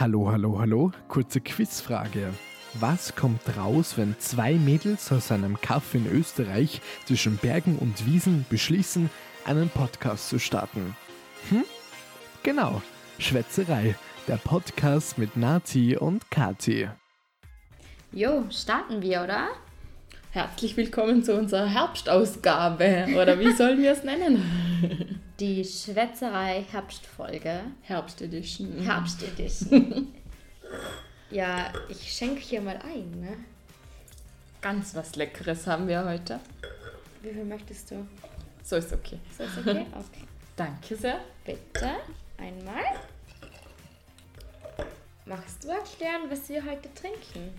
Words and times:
Hallo, 0.00 0.30
hallo, 0.30 0.60
hallo. 0.60 0.92
Kurze 1.08 1.40
Quizfrage. 1.40 2.32
Was 2.74 3.16
kommt 3.16 3.40
raus, 3.56 3.96
wenn 3.96 4.14
zwei 4.20 4.54
Mädels 4.54 5.10
aus 5.10 5.32
einem 5.32 5.60
Kaff 5.60 5.92
in 5.92 6.06
Österreich 6.06 6.80
zwischen 7.04 7.36
Bergen 7.36 7.76
und 7.78 8.06
Wiesen 8.06 8.46
beschließen, 8.48 9.10
einen 9.44 9.68
Podcast 9.70 10.28
zu 10.28 10.38
starten? 10.38 10.94
Hm? 11.48 11.64
Genau, 12.44 12.80
Schwätzerei, 13.18 13.96
der 14.28 14.36
Podcast 14.36 15.18
mit 15.18 15.36
Nati 15.36 15.96
und 15.96 16.30
Kati. 16.30 16.88
Jo, 18.12 18.44
starten 18.50 19.02
wir, 19.02 19.22
oder? 19.24 19.48
Herzlich 20.30 20.76
willkommen 20.76 21.24
zu 21.24 21.36
unserer 21.36 21.66
Herbstausgabe. 21.66 23.08
Oder 23.20 23.40
wie 23.40 23.50
sollen 23.50 23.82
wir 23.82 23.90
es 23.90 24.04
nennen? 24.04 25.17
Die 25.40 25.64
Schwätzerei 25.64 26.64
Herbstfolge. 26.68 27.62
Herbstedition. 27.82 28.80
Herbstedition. 28.82 30.12
ja, 31.30 31.72
ich 31.88 32.12
schenke 32.12 32.40
hier 32.40 32.60
mal 32.60 32.76
ein, 32.78 33.20
ne? 33.20 33.36
Ganz 34.60 34.96
was 34.96 35.14
Leckeres 35.14 35.64
haben 35.68 35.86
wir 35.86 36.04
heute. 36.04 36.40
Wie 37.22 37.30
viel 37.30 37.44
möchtest 37.44 37.92
du? 37.92 38.04
So 38.64 38.76
ist 38.76 38.92
okay. 38.92 39.20
So 39.36 39.44
ist 39.44 39.58
okay? 39.58 39.86
Okay. 39.94 40.24
Danke 40.56 40.96
sehr. 40.96 41.20
Bitte, 41.44 41.88
einmal. 42.36 42.82
Magst 45.24 45.62
du 45.62 45.68
erklären, 45.68 46.22
was 46.28 46.48
wir 46.48 46.64
heute 46.64 46.92
trinken? 46.94 47.52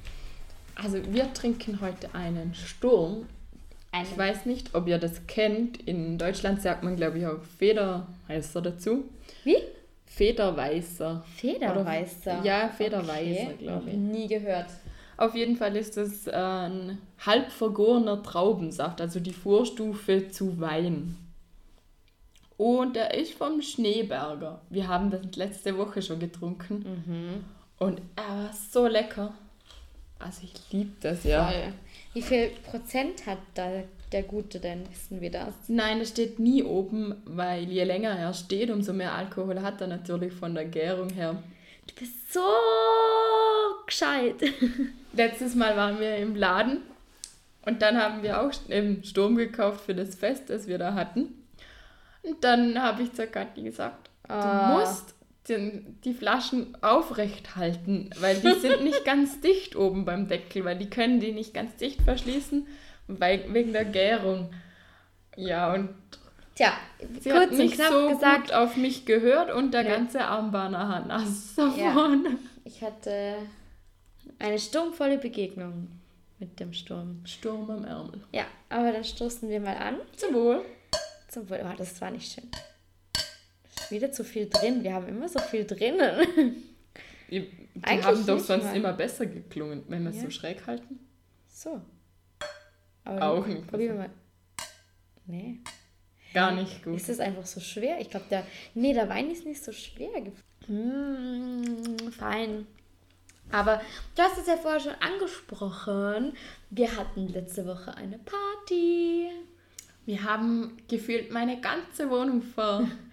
Also 0.76 1.02
wir 1.14 1.34
trinken 1.34 1.80
heute 1.80 2.14
einen 2.14 2.54
Sturm. 2.54 3.26
Einen. 3.92 4.06
Ich 4.06 4.18
weiß 4.18 4.46
nicht, 4.46 4.76
ob 4.76 4.88
ihr 4.88 4.98
das 5.00 5.26
kennt. 5.28 5.78
In 5.88 6.18
Deutschland 6.18 6.62
sagt 6.62 6.84
man, 6.84 6.96
glaube 6.96 7.18
ich, 7.20 7.26
auch 7.26 7.42
Federweißer 7.58 8.62
dazu. 8.62 9.06
Wie? 9.44 9.58
Federweißer. 10.06 11.24
Federweißer. 11.38 12.40
Oder- 12.40 12.46
ja, 12.46 12.70
Federweißer, 12.70 13.44
Okay, 13.48 13.56
glaube 13.60 13.90
ich. 13.90 13.96
Nie 13.96 14.28
gehört. 14.28 14.68
Auf 15.18 15.36
jeden 15.36 15.58
Fall 15.58 15.76
ist 15.76 15.98
es 15.98 16.28
äh, 16.28 16.32
ein 16.32 16.98
halb 17.26 17.52
vergorener 17.52 18.24
Traubensaft, 18.24 19.02
also 19.02 19.20
die 19.20 19.34
Vorstufe 19.34 20.30
zu 20.30 20.60
Wein. 20.60 21.18
Und 22.58 22.96
der 22.96 23.14
ist 23.14 23.34
vom 23.34 23.62
Schneeberger. 23.62 24.62
Wir 24.70 24.88
haben 24.88 25.12
das 25.12 25.36
letzte 25.36 25.78
Woche 25.78 26.02
schon 26.02 26.20
getrunken. 26.20 27.04
Mhm. 27.06 27.44
Und 27.78 28.02
er 28.16 28.24
war 28.46 28.54
so 28.54 28.88
lecker. 28.88 29.34
Also 30.20 30.42
ich 30.44 30.54
liebe 30.72 30.92
das 31.02 31.24
ja. 31.24 31.48
Voll. 31.48 31.74
Wie 32.14 32.22
viel 32.22 32.50
Prozent 32.70 33.26
hat 33.26 33.38
da 33.54 33.84
der 34.12 34.24
Gute 34.24 34.60
denn? 34.60 34.90
Wissen 34.90 35.22
wir 35.22 35.30
das? 35.32 35.54
Nein, 35.68 36.02
es 36.02 36.10
steht 36.10 36.40
nie 36.40 36.64
oben, 36.64 37.16
weil 37.26 37.64
je 37.64 37.84
länger 37.84 38.10
er 38.18 38.34
steht, 38.34 38.72
umso 38.72 38.94
mehr 38.94 39.14
Alkohol 39.14 39.62
hat 39.62 39.80
er 39.82 39.88
natürlich 39.88 40.34
von 40.34 40.56
der 40.56 40.66
Gärung 40.66 41.10
her. 41.12 41.42
Du 41.88 41.94
bist 41.96 42.34
so 42.34 42.42
gescheit. 43.86 44.36
Letztes 45.14 45.56
Mal 45.56 45.76
waren 45.76 46.00
wir 46.00 46.18
im 46.18 46.36
Laden 46.36 46.82
und 47.66 47.82
dann 47.82 47.98
haben 47.98 48.24
wir 48.24 48.42
auch 48.42 48.52
im 48.70 49.04
Sturm 49.04 49.36
gekauft 49.36 49.82
für 49.86 49.96
das 49.96 50.16
Fest, 50.16 50.50
das 50.50 50.68
wir 50.68 50.78
da 50.78 50.94
hatten. 50.94 51.34
Und 52.24 52.44
dann 52.44 52.82
habe 52.82 53.04
ich 53.04 53.14
zur 53.14 53.28
Kathi 53.28 53.64
gesagt, 53.64 54.10
Ah. 54.28 54.74
du 54.76 54.80
musst 54.80 55.16
den, 55.50 56.00
die 56.04 56.14
Flaschen 56.14 56.78
aufrecht 56.84 57.56
halten, 57.56 58.10
weil 58.20 58.38
die 58.40 58.54
sind 58.60 58.84
nicht 58.84 59.04
ganz 59.06 59.42
dicht 59.42 59.76
oben 59.76 60.06
beim 60.06 60.28
Deckel, 60.28 60.64
weil 60.66 60.78
die 60.78 60.90
können 60.90 61.20
die 61.20 61.32
nicht 61.32 61.54
ganz 61.54 61.76
dicht 61.78 62.02
verschließen, 62.04 62.68
weil, 63.08 63.52
wegen 63.54 63.74
der 63.74 63.86
Gärung. 63.86 64.52
Ja, 65.36 65.74
und 65.74 65.90
Tja, 66.56 66.74
sie 67.22 67.32
hat 67.32 67.40
kurz 67.40 67.52
und 67.52 67.58
nicht 67.58 67.76
knapp 67.76 67.92
so 67.92 68.10
gesagt, 68.10 68.48
gut 68.48 68.54
auf 68.54 68.76
mich 68.76 69.06
gehört 69.06 69.52
und 69.54 69.74
der 69.74 69.84
Ja. 69.84 69.96
ganze 69.96 70.22
Arm 70.26 70.52
war 70.54 70.70
nachher 70.70 71.06
nass 71.06 71.56
davon. 71.56 72.38
ich 72.66 72.82
hatte 72.82 73.36
eine 74.40 74.60
sturmvolle 74.60 75.18
Begegnung 75.18 75.88
mit 76.38 76.60
dem 76.60 76.74
Sturm. 76.74 77.22
Sturm 77.26 77.70
am 77.70 77.86
Ärmel. 77.86 78.22
Ja, 78.34 78.44
aber 78.70 78.92
dann 78.92 79.04
stoßen 79.04 79.50
wir 79.50 79.60
mal 79.60 79.76
an. 79.78 79.96
Zum 80.16 80.34
Wohl. 80.34 80.66
Zum 81.30 81.50
Wohl. 81.50 81.60
Oh, 81.64 81.74
das 81.78 82.00
war 82.02 82.12
nicht 82.12 82.32
schön. 82.32 82.50
Wieder 83.90 84.12
zu 84.12 84.24
viel 84.24 84.50
drin. 84.50 84.84
Wir 84.84 84.94
haben 84.94 85.08
immer 85.08 85.28
so 85.28 85.40
viel 85.40 85.66
drinnen. 85.66 86.64
Die, 87.30 87.50
Eigentlich 87.82 88.06
haben 88.06 88.26
doch 88.26 88.40
sonst 88.40 88.66
mal. 88.66 88.76
immer 88.76 88.94
besser 88.94 89.26
geklungen, 89.26 89.84
wenn 89.88 90.04
wir 90.04 90.10
es 90.12 90.18
Ja. 90.18 90.24
so 90.24 90.30
schräg 90.32 90.66
halten. 90.68 91.00
So. 91.48 91.82
Aber 93.04 93.22
Auch 93.30 93.46
nicht 93.46 93.68
Probieren 93.68 93.94
wir 93.98 94.04
mal. 94.04 94.10
Nee. 95.26 95.60
Gar 96.34 96.52
nicht 96.56 96.84
gut. 96.84 96.96
Ist 96.96 97.10
das 97.10 97.20
einfach 97.20 97.46
so 97.46 97.60
schwer? 97.60 98.00
Ich 98.00 98.10
glaube, 98.10 98.26
der. 98.30 98.46
Nee, 98.76 98.94
der 98.94 99.10
Wein 99.10 99.32
ist 99.32 99.46
nicht 99.46 99.64
so 99.64 99.72
schwer. 99.72 100.10
Mm, 100.68 102.12
fein. 102.12 102.68
Aber 103.52 103.82
du 104.16 104.22
hast 104.22 104.38
es 104.38 104.46
ja 104.48 104.58
vorher 104.58 104.80
schon 104.80 104.94
angesprochen. 105.00 106.34
Wir 106.70 106.96
hatten 106.96 107.28
letzte 107.30 107.66
Woche 107.66 107.96
eine 107.96 108.20
Party. 108.20 109.28
Wir 110.06 110.24
haben 110.24 110.78
gefühlt 110.88 111.32
meine 111.32 111.60
ganze 111.62 112.10
Wohnung 112.10 112.42
ver 112.44 112.88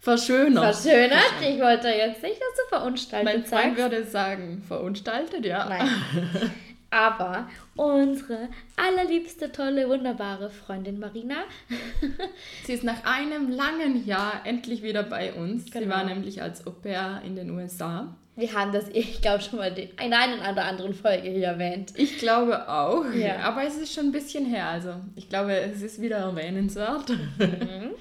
verschönert. 0.00 0.76
Verschönert. 0.76 1.22
Ich 1.42 1.60
wollte 1.60 1.88
jetzt 1.88 2.22
nicht, 2.22 2.36
dass 2.40 2.54
du 2.70 2.76
verunstaltet 2.76 3.24
Mein 3.24 3.44
Freund 3.44 3.76
sagst. 3.76 3.76
würde 3.92 4.04
sagen, 4.04 4.62
verunstaltet, 4.66 5.44
ja. 5.44 5.68
Nein. 5.68 5.88
Aber 6.90 7.48
unsere 7.76 8.48
allerliebste, 8.76 9.52
tolle, 9.52 9.88
wunderbare 9.90 10.48
Freundin 10.48 10.98
Marina, 10.98 11.36
Sie 12.64 12.72
ist 12.72 12.82
nach 12.82 13.04
einem 13.04 13.50
langen 13.50 14.06
Jahr 14.06 14.40
endlich 14.44 14.82
wieder 14.82 15.02
bei 15.02 15.34
uns. 15.34 15.64
Sie 15.64 15.70
Genau. 15.70 15.94
war 15.96 16.04
nämlich 16.04 16.40
als 16.40 16.66
Au 16.66 16.70
pair 16.70 17.20
in 17.26 17.36
den 17.36 17.50
USA. 17.50 18.16
wir 18.36 18.52
haben 18.54 18.72
das, 18.72 18.88
ich 18.94 19.20
glaube, 19.20 19.42
schon 19.42 19.58
mal 19.58 19.76
in 19.78 20.12
einer 20.14 20.50
oder 20.50 20.64
anderen 20.64 20.94
Folge 20.94 21.28
hier 21.28 21.48
erwähnt. 21.48 21.92
Ich 21.96 22.16
glaube 22.18 22.66
auch, 22.70 23.04
Ja. 23.12 23.40
aber 23.40 23.64
es 23.64 23.76
ist 23.76 23.92
schon 23.92 24.06
ein 24.06 24.12
bisschen 24.12 24.46
her. 24.46 24.68
Also 24.68 24.94
ich 25.14 25.28
glaube, 25.28 25.54
es 25.60 25.82
ist 25.82 26.00
wieder 26.00 26.16
erwähnenswert. 26.18 27.10
Mhm. 27.10 27.90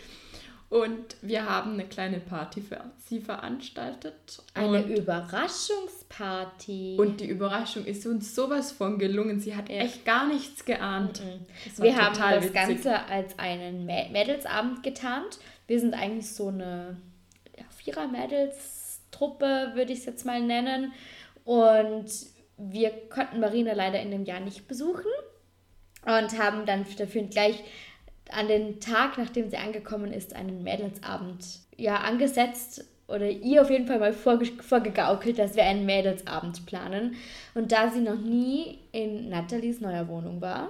Und 0.70 1.16
wir 1.22 1.46
haben 1.50 1.74
eine 1.74 1.86
kleine 1.86 2.20
Party 2.20 2.60
für 2.62 2.82
sie 3.06 3.22
veranstaltet. 3.22 4.42
Eine 4.54 4.84
und 4.84 4.90
Überraschungsparty. 4.98 6.98
Und 7.00 7.22
die 7.22 7.28
Überraschung 7.28 7.86
ist 7.86 8.06
uns 8.06 8.36
sowas 8.36 8.74
von 8.74 9.00
gelungen. 9.00 9.40
Sie 9.40 9.56
hat 9.56 9.70
Ja. 9.70 9.78
echt 9.78 10.04
gar 10.06 10.28
nichts 10.28 10.66
geahnt. 10.66 11.22
War 11.78 11.86
wir 11.86 11.96
haben 11.96 12.16
das 12.18 12.44
witzig. 12.44 12.54
Ganze 12.54 13.06
als 13.06 13.40
einen 13.40 13.88
Mä- 13.88 14.12
Mädelsabend 14.12 14.84
getarnt. 14.84 15.40
Wir 15.68 15.80
sind 15.80 15.94
eigentlich 15.94 16.30
so 16.34 16.50
eine 16.50 16.98
ja, 17.58 17.64
Vierer-Mädels-Truppe, 17.78 19.72
würde 19.76 19.94
ich 19.94 20.00
es 20.00 20.06
jetzt 20.06 20.26
mal 20.26 20.42
nennen. 20.42 20.92
Und 21.46 22.08
wir 22.58 22.90
konnten 23.10 23.40
Marina 23.40 23.72
leider 23.74 24.02
in 24.02 24.12
dem 24.12 24.26
Jahr 24.26 24.42
nicht 24.42 24.68
besuchen 24.68 25.06
und 26.06 26.38
haben 26.40 26.66
dann 26.66 26.86
dafür 26.98 27.24
gleich 27.24 27.64
an 28.34 28.48
den 28.48 28.80
Tag, 28.80 29.18
nachdem 29.18 29.50
sie 29.50 29.58
angekommen 29.58 30.12
ist, 30.14 30.36
einen 30.36 30.64
Mädelsabend 30.64 31.46
ja, 31.78 31.98
angesetzt 31.98 32.86
oder 33.08 33.30
ihr 33.30 33.62
auf 33.62 33.70
jeden 33.70 33.88
Fall 33.88 34.00
mal 34.00 34.14
vorge 34.14 34.46
vorgegaukelt, 34.62 35.40
dass 35.40 35.56
wir 35.56 35.64
einen 35.64 35.86
Mädelsabend 35.86 36.66
planen. 36.66 37.16
Und 37.56 37.72
da 37.72 37.90
sie 37.90 38.02
noch 38.02 38.20
nie 38.20 38.80
in 38.92 39.30
Nathalies 39.30 39.80
neuer 39.82 40.08
Wohnung 40.08 40.42
war, 40.42 40.70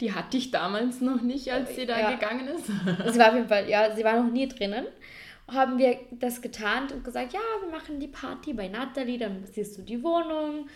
Die 0.00 0.12
hatte 0.14 0.36
ich 0.36 0.50
damals 0.50 1.00
noch 1.00 1.22
nicht, 1.22 1.50
als 1.52 1.74
sie 1.76 1.86
da 1.86 1.98
Ja. 1.98 2.10
gegangen 2.12 2.48
ist. 2.48 2.66
sie 3.12 3.18
war 3.18 3.28
auf 3.28 3.34
jeden 3.34 3.48
Fall, 3.48 3.68
ja, 3.68 3.94
sie 3.94 4.02
war 4.04 4.20
noch 4.22 4.32
nie 4.32 4.48
drinnen, 4.48 4.86
haben 5.48 5.78
wir 5.78 5.96
das 6.10 6.40
getarnt 6.42 6.92
und 6.92 7.04
gesagt, 7.04 7.32
ja, 7.32 7.40
wir 7.62 7.70
machen 7.70 8.00
die 8.00 8.08
Party 8.08 8.52
bei 8.52 8.68
Nathalie, 8.68 9.18
dann 9.18 9.44
siehst 9.52 9.76
du 9.78 9.82
die 9.82 10.02
Wohnung. 10.02 10.68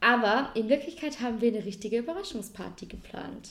Aber 0.00 0.50
in 0.54 0.68
Wirklichkeit 0.68 1.20
haben 1.20 1.40
wir 1.40 1.48
eine 1.52 1.64
richtige 1.64 1.98
Überraschungsparty 1.98 2.86
geplant. 2.86 3.50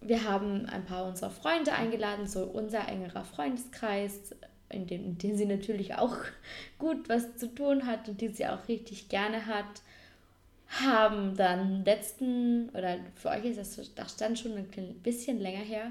Wir 0.00 0.24
haben 0.24 0.66
ein 0.66 0.84
paar 0.84 1.06
unserer 1.06 1.30
Freunde 1.30 1.72
eingeladen, 1.72 2.26
so 2.26 2.44
unser 2.44 2.88
engerer 2.88 3.24
Freundeskreis, 3.24 4.34
in 4.70 4.86
dem, 4.86 5.04
in 5.04 5.18
dem 5.18 5.36
sie 5.36 5.46
natürlich 5.46 5.94
auch 5.96 6.16
gut 6.78 7.08
was 7.08 7.36
zu 7.36 7.54
tun 7.54 7.86
hat 7.86 8.08
und 8.08 8.20
die 8.20 8.28
sie 8.28 8.46
auch 8.46 8.68
richtig 8.68 9.08
gerne 9.08 9.46
hat. 9.46 9.82
Haben 10.82 11.36
dann 11.36 11.84
letzten, 11.84 12.68
oder 12.70 12.98
für 13.14 13.30
euch 13.30 13.44
ist 13.46 13.58
das, 13.58 13.94
das 13.94 14.12
stand 14.12 14.38
schon 14.38 14.52
ein 14.52 14.68
bisschen 15.02 15.40
länger 15.40 15.64
her, 15.64 15.90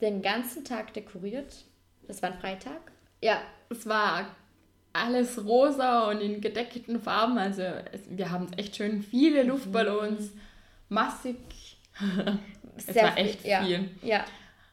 den 0.00 0.22
ganzen 0.22 0.64
Tag 0.64 0.94
dekoriert. 0.94 1.64
Das 2.06 2.22
war 2.22 2.32
ein 2.32 2.38
Freitag. 2.38 2.80
Ja, 3.22 3.40
Es 3.68 3.86
war 3.86 4.26
alles 4.92 5.44
rosa 5.44 6.08
und 6.10 6.20
in 6.20 6.40
gedeckten 6.40 7.00
Farben. 7.00 7.38
Also 7.38 7.62
es, 7.62 8.02
wir 8.08 8.30
haben 8.30 8.52
echt 8.54 8.76
schön 8.76 9.02
viele 9.02 9.42
Luftballons, 9.42 10.30
massig. 10.88 11.36
Es 12.76 12.86
sehr 12.86 13.04
war 13.04 13.18
echt 13.18 13.44
ja, 13.44 13.64
viel. 13.64 13.88
Ja, 14.02 14.24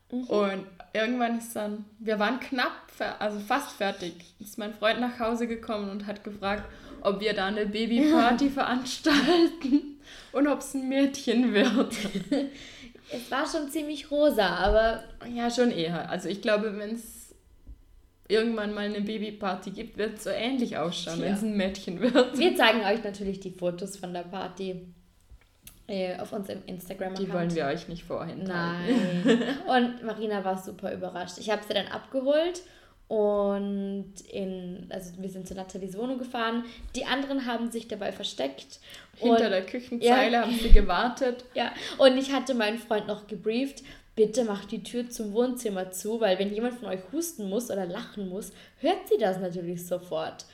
Und 0.09 0.65
irgendwann 0.93 1.37
ist 1.37 1.55
dann, 1.55 1.85
wir 1.99 2.19
waren 2.19 2.39
knapp, 2.41 2.91
also 3.19 3.39
fast 3.39 3.77
fertig, 3.77 4.13
ist 4.39 4.57
mein 4.57 4.73
Freund 4.73 4.99
nach 4.99 5.19
Hause 5.19 5.47
gekommen 5.47 5.89
und 5.89 6.05
hat 6.05 6.23
gefragt, 6.23 6.63
ob 7.01 7.21
wir 7.21 7.33
da 7.33 7.47
eine 7.47 7.65
Babyparty 7.65 8.49
veranstalten 8.49 9.99
und 10.33 10.47
ob 10.47 10.59
es 10.59 10.73
ein 10.73 10.89
Mädchen 10.89 11.53
wird. 11.53 11.93
es 13.11 13.31
war 13.31 13.45
schon 13.47 13.69
ziemlich 13.69 14.11
rosa, 14.11 14.47
aber 14.47 15.03
Ja, 15.33 15.49
schon 15.49 15.71
eher. 15.71 16.09
Also 16.09 16.27
ich 16.29 16.41
glaube, 16.41 16.77
wenn 16.77 16.95
es 16.95 17.33
irgendwann 18.27 18.73
mal 18.73 18.85
eine 18.85 19.01
Babyparty 19.01 19.71
gibt, 19.71 19.97
wird 19.97 20.17
es 20.17 20.23
so 20.25 20.29
ähnlich 20.29 20.77
ausschauen, 20.77 21.19
Ja. 21.19 21.25
wenn 21.25 21.33
es 21.33 21.41
ein 21.41 21.57
Mädchen 21.57 21.99
wird. 22.01 22.37
Wir 22.37 22.55
zeigen 22.55 22.81
euch 22.81 23.03
natürlich 23.03 23.39
die 23.39 23.51
Fotos 23.51 23.97
von 23.97 24.13
der 24.13 24.23
Party 24.23 24.87
auf 26.19 26.31
unserem 26.31 26.61
Instagram-Account. 26.65 27.27
Die 27.27 27.33
wollen 27.33 27.53
wir 27.53 27.65
euch 27.65 27.87
nicht 27.87 28.03
vorenthalten. 28.03 28.47
Nein. 29.25 29.57
Und 29.67 30.03
Marina 30.03 30.43
war 30.43 30.57
super 30.57 30.93
überrascht. 30.93 31.37
Ich 31.37 31.49
habe 31.49 31.61
sie 31.67 31.73
dann 31.73 31.87
abgeholt 31.87 32.61
und 33.09 34.13
in, 34.31 34.87
also 34.89 35.11
wir 35.17 35.29
sind 35.29 35.47
zu 35.47 35.53
Nathalies 35.53 35.97
Wohnung 35.97 36.17
gefahren. 36.17 36.63
Die 36.95 37.05
anderen 37.05 37.45
haben 37.45 37.69
sich 37.69 37.87
dabei 37.87 38.11
versteckt. 38.11 38.79
Hinter 39.17 39.43
und, 39.45 39.51
der 39.51 39.65
Küchenzeile 39.65 40.31
Ja. 40.31 40.41
haben 40.43 40.57
sie 40.57 40.71
gewartet. 40.71 41.45
ja, 41.53 41.73
und 41.99 42.17
ich 42.17 42.31
hatte 42.31 42.55
meinen 42.55 42.79
Freund 42.79 43.07
noch 43.07 43.27
gebrieft, 43.27 43.83
bitte 44.15 44.45
macht 44.45 44.71
die 44.71 44.83
Tür 44.83 45.09
zum 45.09 45.33
Wohnzimmer 45.33 45.91
zu, 45.91 46.21
weil 46.21 46.39
wenn 46.39 46.53
jemand 46.53 46.79
von 46.79 46.87
euch 46.87 47.01
husten 47.11 47.49
muss 47.49 47.69
oder 47.69 47.85
lachen 47.85 48.29
muss, 48.29 48.51
hört 48.79 49.07
sie 49.09 49.17
das 49.19 49.39
natürlich 49.39 49.85
sofort. 49.85 50.45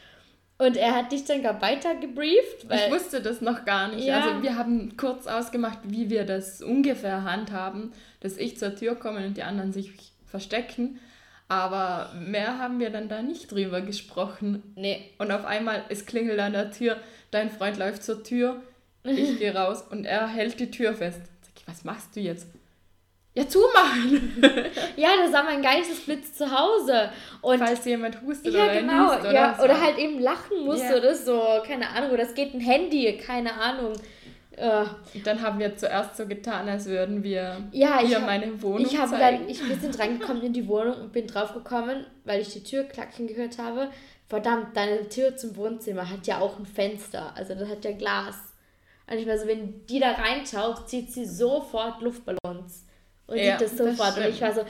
Und 0.59 0.75
er 0.75 0.93
hat 0.93 1.13
dich 1.13 1.23
dann 1.23 1.41
gar 1.41 1.61
weiter 1.61 1.95
gebrieft, 1.95 2.65
Ich 2.69 2.91
wusste 2.91 3.21
das 3.21 3.39
noch 3.39 3.63
gar 3.63 3.87
nicht. 3.87 4.05
Ja. 4.05 4.21
Also 4.21 4.43
wir 4.43 4.57
haben 4.57 4.97
kurz 4.97 5.25
ausgemacht, 5.25 5.79
wie 5.85 6.09
wir 6.09 6.25
das 6.25 6.61
ungefähr 6.61 7.23
handhaben, 7.23 7.93
dass 8.19 8.35
ich 8.35 8.57
zur 8.57 8.75
Tür 8.75 8.95
komme 8.95 9.25
und 9.25 9.37
die 9.37 9.43
anderen 9.43 9.71
sich 9.71 9.93
verstecken. 10.27 10.99
Aber 11.47 12.11
mehr 12.19 12.59
haben 12.59 12.79
wir 12.79 12.89
dann 12.89 13.07
da 13.07 13.21
nicht 13.21 13.51
drüber 13.51 13.79
gesprochen. 13.79 14.61
nee, 14.75 15.09
Und 15.17 15.31
auf 15.31 15.45
einmal, 15.45 15.85
es 15.87 16.05
klingelt 16.05 16.39
an 16.39 16.51
der 16.51 16.71
Tür, 16.71 16.97
dein 17.31 17.49
Freund 17.49 17.77
läuft 17.77 18.03
zur 18.03 18.21
Tür, 18.21 18.61
ich 19.03 19.39
gehe 19.39 19.55
raus 19.55 19.81
und 19.89 20.05
er 20.05 20.27
hält 20.27 20.59
die 20.59 20.71
Tür 20.71 20.93
fest. 20.93 21.21
Sag 21.41 21.53
ich, 21.55 21.67
was 21.67 21.85
machst 21.85 22.17
du 22.17 22.19
jetzt? 22.19 22.47
Ja, 23.39 23.47
zumachen! 23.47 24.41
ja, 24.95 25.09
das 25.23 25.31
war 25.33 25.43
mein 25.43 25.61
Geistesblitz 25.61 26.33
zu 26.33 26.45
Hause 26.49 27.09
und 27.41 27.59
Falls 27.59 27.85
jemand 27.85 28.21
hustet 28.21 28.53
Ja, 28.53 28.65
oder 28.65 28.73
genau. 28.81 29.07
niest 29.13 29.19
oder 29.21 29.33
ja, 29.33 29.55
so. 29.57 29.63
oder 29.63 29.81
halt 29.81 29.97
eben 29.97 30.19
lachen 30.19 30.65
musste 30.65 30.85
Ja. 30.93 30.97
oder 30.97 31.15
so. 31.15 31.41
Keine 31.65 31.89
Ahnung. 31.89 32.11
Oder 32.11 32.23
es 32.23 32.33
geht 32.33 32.53
ein 32.53 32.59
Handy, 32.59 33.17
keine 33.17 33.53
Ahnung. 33.53 33.93
Äh, 34.57 34.83
dann 35.23 35.41
haben 35.41 35.57
wir 35.59 35.77
zuerst 35.77 36.17
so 36.17 36.25
getan, 36.27 36.67
als 36.67 36.85
würden 36.85 37.23
wir 37.23 37.57
Ja, 37.71 38.01
ich 38.03 38.09
ihr 38.09 38.17
hab- 38.17 38.25
meine 38.25 38.61
Wohnung 38.61 38.81
ich 38.85 38.97
habe 38.97 39.11
zeigen. 39.11 39.39
dann, 39.41 39.49
ich, 39.49 39.67
wir 39.67 39.75
sind 39.77 39.97
reingekommen 39.97 40.43
in 40.43 40.51
die 40.53 40.67
Wohnung 40.67 40.99
und 40.99 41.13
bin 41.13 41.27
draufgekommen, 41.27 42.05
weil 42.25 42.41
ich 42.41 42.49
die 42.51 42.63
Tür 42.63 42.83
klacken 42.83 43.27
gehört 43.27 43.57
habe. 43.57 43.89
Verdammt, 44.27 44.75
deine 44.75 45.07
Tür 45.07 45.35
zum 45.37 45.55
Wohnzimmer 45.55 46.09
hat 46.09 46.27
ja 46.27 46.39
auch 46.39 46.59
ein 46.59 46.65
Fenster. 46.65 47.31
Also 47.35 47.55
das 47.55 47.69
hat 47.69 47.85
ja 47.85 47.93
Glas. 47.93 48.35
Und 49.09 49.17
ich 49.17 49.25
war 49.27 49.37
so, 49.37 49.47
wenn 49.47 49.85
die 49.87 49.99
da 49.99 50.11
reinschaut, 50.11 50.87
zieht 50.89 51.11
sie 51.11 51.25
sofort 51.25 52.01
Luftballons. 52.01 52.85
Und 53.29 53.37
Ja, 53.37 53.57
sieht 53.57 53.61
das 53.67 53.75
das 53.75 53.97
sofort. 53.97 54.17
und 54.17 54.25
ich 54.25 54.41
war 54.41 54.53
so, 54.53 54.61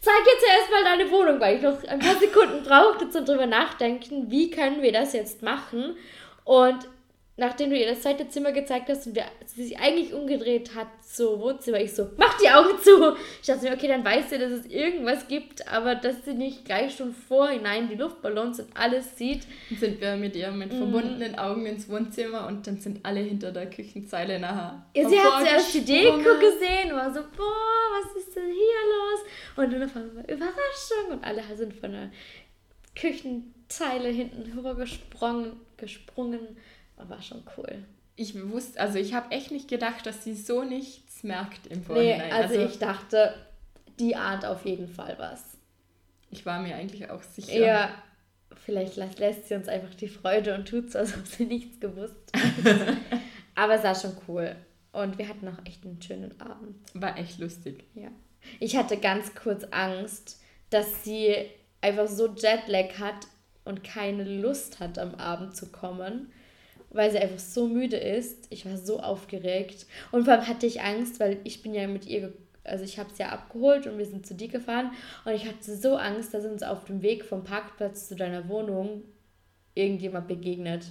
zeig 0.00 0.22
jetzt 0.26 0.44
erstmal 0.58 0.84
deine 0.84 1.10
Wohnung, 1.10 1.40
weil 1.40 1.56
ich 1.56 1.62
noch 1.62 1.82
ein 1.84 1.98
paar 1.98 2.16
Sekunden 2.18 2.62
brauchte 2.62 3.10
zum 3.10 3.24
drüber 3.24 3.46
nachdenken, 3.46 4.30
wie 4.30 4.50
können 4.50 4.82
wir 4.82 4.92
das 4.92 5.12
jetzt 5.12 5.42
machen. 5.42 5.96
Und 6.44 6.78
nachdem 7.36 7.70
du 7.70 7.76
ihr 7.76 7.88
das 7.88 8.02
zweite 8.02 8.28
Zimmer 8.28 8.52
gezeigt 8.52 8.88
hast 8.88 9.06
und 9.06 9.16
wir, 9.16 9.24
sie 9.46 9.64
sich 9.64 9.78
eigentlich 9.78 10.12
umgedreht 10.12 10.74
hat 10.74 10.86
zum 11.02 11.40
Wohnzimmer, 11.40 11.80
ich 11.80 11.92
so, 11.92 12.08
mach 12.16 12.38
die 12.38 12.48
Augen 12.48 12.78
zu. 12.80 13.16
Ich 13.40 13.46
dachte 13.46 13.64
mir, 13.64 13.72
okay, 13.72 13.88
dann 13.88 14.04
weiß 14.04 14.30
sie, 14.30 14.38
dass 14.38 14.52
es 14.52 14.66
irgendwas 14.66 15.26
gibt, 15.26 15.66
aber 15.68 15.96
dass 15.96 16.24
sie 16.24 16.34
nicht 16.34 16.64
gleich 16.64 16.96
schon 16.96 17.12
vorhinein 17.12 17.88
die 17.88 17.96
Luftballons 17.96 18.60
und 18.60 18.68
alles 18.76 19.18
sieht. 19.18 19.46
Dann 19.70 19.78
sind 19.78 20.00
wir 20.00 20.16
mit 20.16 20.36
ihr 20.36 20.50
mit 20.52 20.72
verbundenen 20.72 21.36
Augen 21.36 21.66
ins 21.66 21.88
Wohnzimmer 21.88 22.46
und 22.46 22.66
dann 22.66 22.78
sind 22.78 23.04
alle 23.04 23.20
hinter 23.20 23.50
der 23.50 23.68
Küchenzeile 23.68 24.38
nachher. 24.38 24.86
Ja, 24.94 25.08
sie 25.08 25.20
hat 25.20 25.44
zuerst 25.44 25.74
die 25.74 25.84
Deko 25.84 26.38
gesehen 26.38 26.92
und 26.92 26.98
war 26.98 27.12
so, 27.12 27.20
boah, 27.36 28.02
was 28.02 28.22
ist 28.22 28.36
denn 28.36 28.44
hier 28.44 28.54
los? 28.54 29.20
Und 29.56 29.72
dann 29.72 29.82
auf 29.82 29.96
einmal 29.96 30.24
Überraschung 30.24 31.10
und 31.10 31.24
alle 31.24 31.42
sind 31.56 31.74
von 31.74 31.90
der 31.90 32.10
Küchenzeile 32.94 34.08
hinten 34.08 34.56
rübergesprungen, 34.56 35.60
gesprungen. 35.76 36.56
War 36.96 37.20
schon 37.22 37.42
cool. 37.56 37.84
Ich 38.16 38.40
wusste, 38.50 38.80
also 38.80 38.98
ich 38.98 39.14
habe 39.14 39.30
echt 39.32 39.50
nicht 39.50 39.68
gedacht, 39.68 40.06
dass 40.06 40.22
sie 40.24 40.34
so 40.34 40.62
nichts 40.62 41.22
merkt 41.24 41.66
im 41.66 41.80
Nee, 41.80 41.84
Vorhinein. 41.84 42.32
also, 42.32 42.60
ich 42.60 42.78
dachte, 42.78 43.34
die 43.98 44.14
ahnt 44.16 44.44
auf 44.44 44.64
jeden 44.64 44.88
Fall 44.88 45.16
was. 45.18 45.42
ich 46.30 46.46
war 46.46 46.60
mir 46.60 46.76
eigentlich 46.76 47.10
auch 47.10 47.22
sicher. 47.22 47.58
Ja, 47.58 47.90
vielleicht 48.64 48.96
lässt, 48.96 49.18
lässt 49.18 49.48
sie 49.48 49.54
uns 49.54 49.68
einfach 49.68 49.94
die 49.94 50.08
Freude 50.08 50.54
und 50.54 50.66
tut 50.68 50.92
so, 50.92 50.98
als 51.00 51.16
ob 51.16 51.26
sie 51.26 51.44
nichts 51.44 51.80
gewusst 51.80 52.14
hat. 52.34 52.96
Aber 53.56 53.74
es 53.74 53.82
war 53.84 53.94
schon 53.94 54.16
cool. 54.28 54.54
Und 54.92 55.18
wir 55.18 55.28
hatten 55.28 55.48
auch 55.48 55.64
echt 55.64 55.84
einen 55.84 56.00
schönen 56.00 56.40
Abend. 56.40 56.76
War 56.94 57.18
echt 57.18 57.38
lustig. 57.40 57.84
Ja. 57.94 58.08
Ich 58.60 58.76
hatte 58.76 58.96
ganz 58.96 59.34
kurz 59.34 59.64
Angst, 59.72 60.40
dass 60.70 61.02
sie 61.04 61.34
einfach 61.80 62.06
so 62.06 62.28
Jetlag 62.28 62.98
hat 63.00 63.26
und 63.64 63.82
keine 63.82 64.22
Lust 64.24 64.78
hat, 64.80 64.98
am 64.98 65.14
Abend 65.16 65.56
zu 65.56 65.66
kommen, 65.72 66.30
weil 66.94 67.10
sie 67.10 67.18
einfach 67.18 67.38
so 67.38 67.66
müde 67.66 67.96
ist. 67.96 68.46
Ich 68.50 68.64
war 68.64 68.78
so 68.78 69.00
aufgeregt. 69.00 69.86
Und 70.12 70.24
vor 70.24 70.34
allem 70.34 70.46
hatte 70.46 70.66
ich 70.66 70.80
Angst, 70.80 71.20
weil 71.20 71.38
ich 71.44 71.60
bin 71.60 71.74
ja 71.74 71.86
mit 71.88 72.06
ihr, 72.06 72.32
also 72.62 72.84
ich 72.84 72.98
habe 72.98 73.10
sie 73.12 73.24
ja 73.24 73.30
abgeholt 73.30 73.86
und 73.86 73.98
wir 73.98 74.06
sind 74.06 74.26
zu 74.26 74.34
dir 74.34 74.48
gefahren. 74.48 74.92
Und 75.24 75.32
ich 75.32 75.46
hatte 75.46 75.76
so 75.76 75.96
Angst, 75.96 76.32
dass 76.32 76.44
uns 76.46 76.62
auf 76.62 76.84
dem 76.84 77.02
Weg 77.02 77.24
vom 77.24 77.44
Parkplatz 77.44 78.08
zu 78.08 78.14
deiner 78.14 78.48
Wohnung 78.48 79.02
irgendjemand 79.74 80.28
begegnet, 80.28 80.86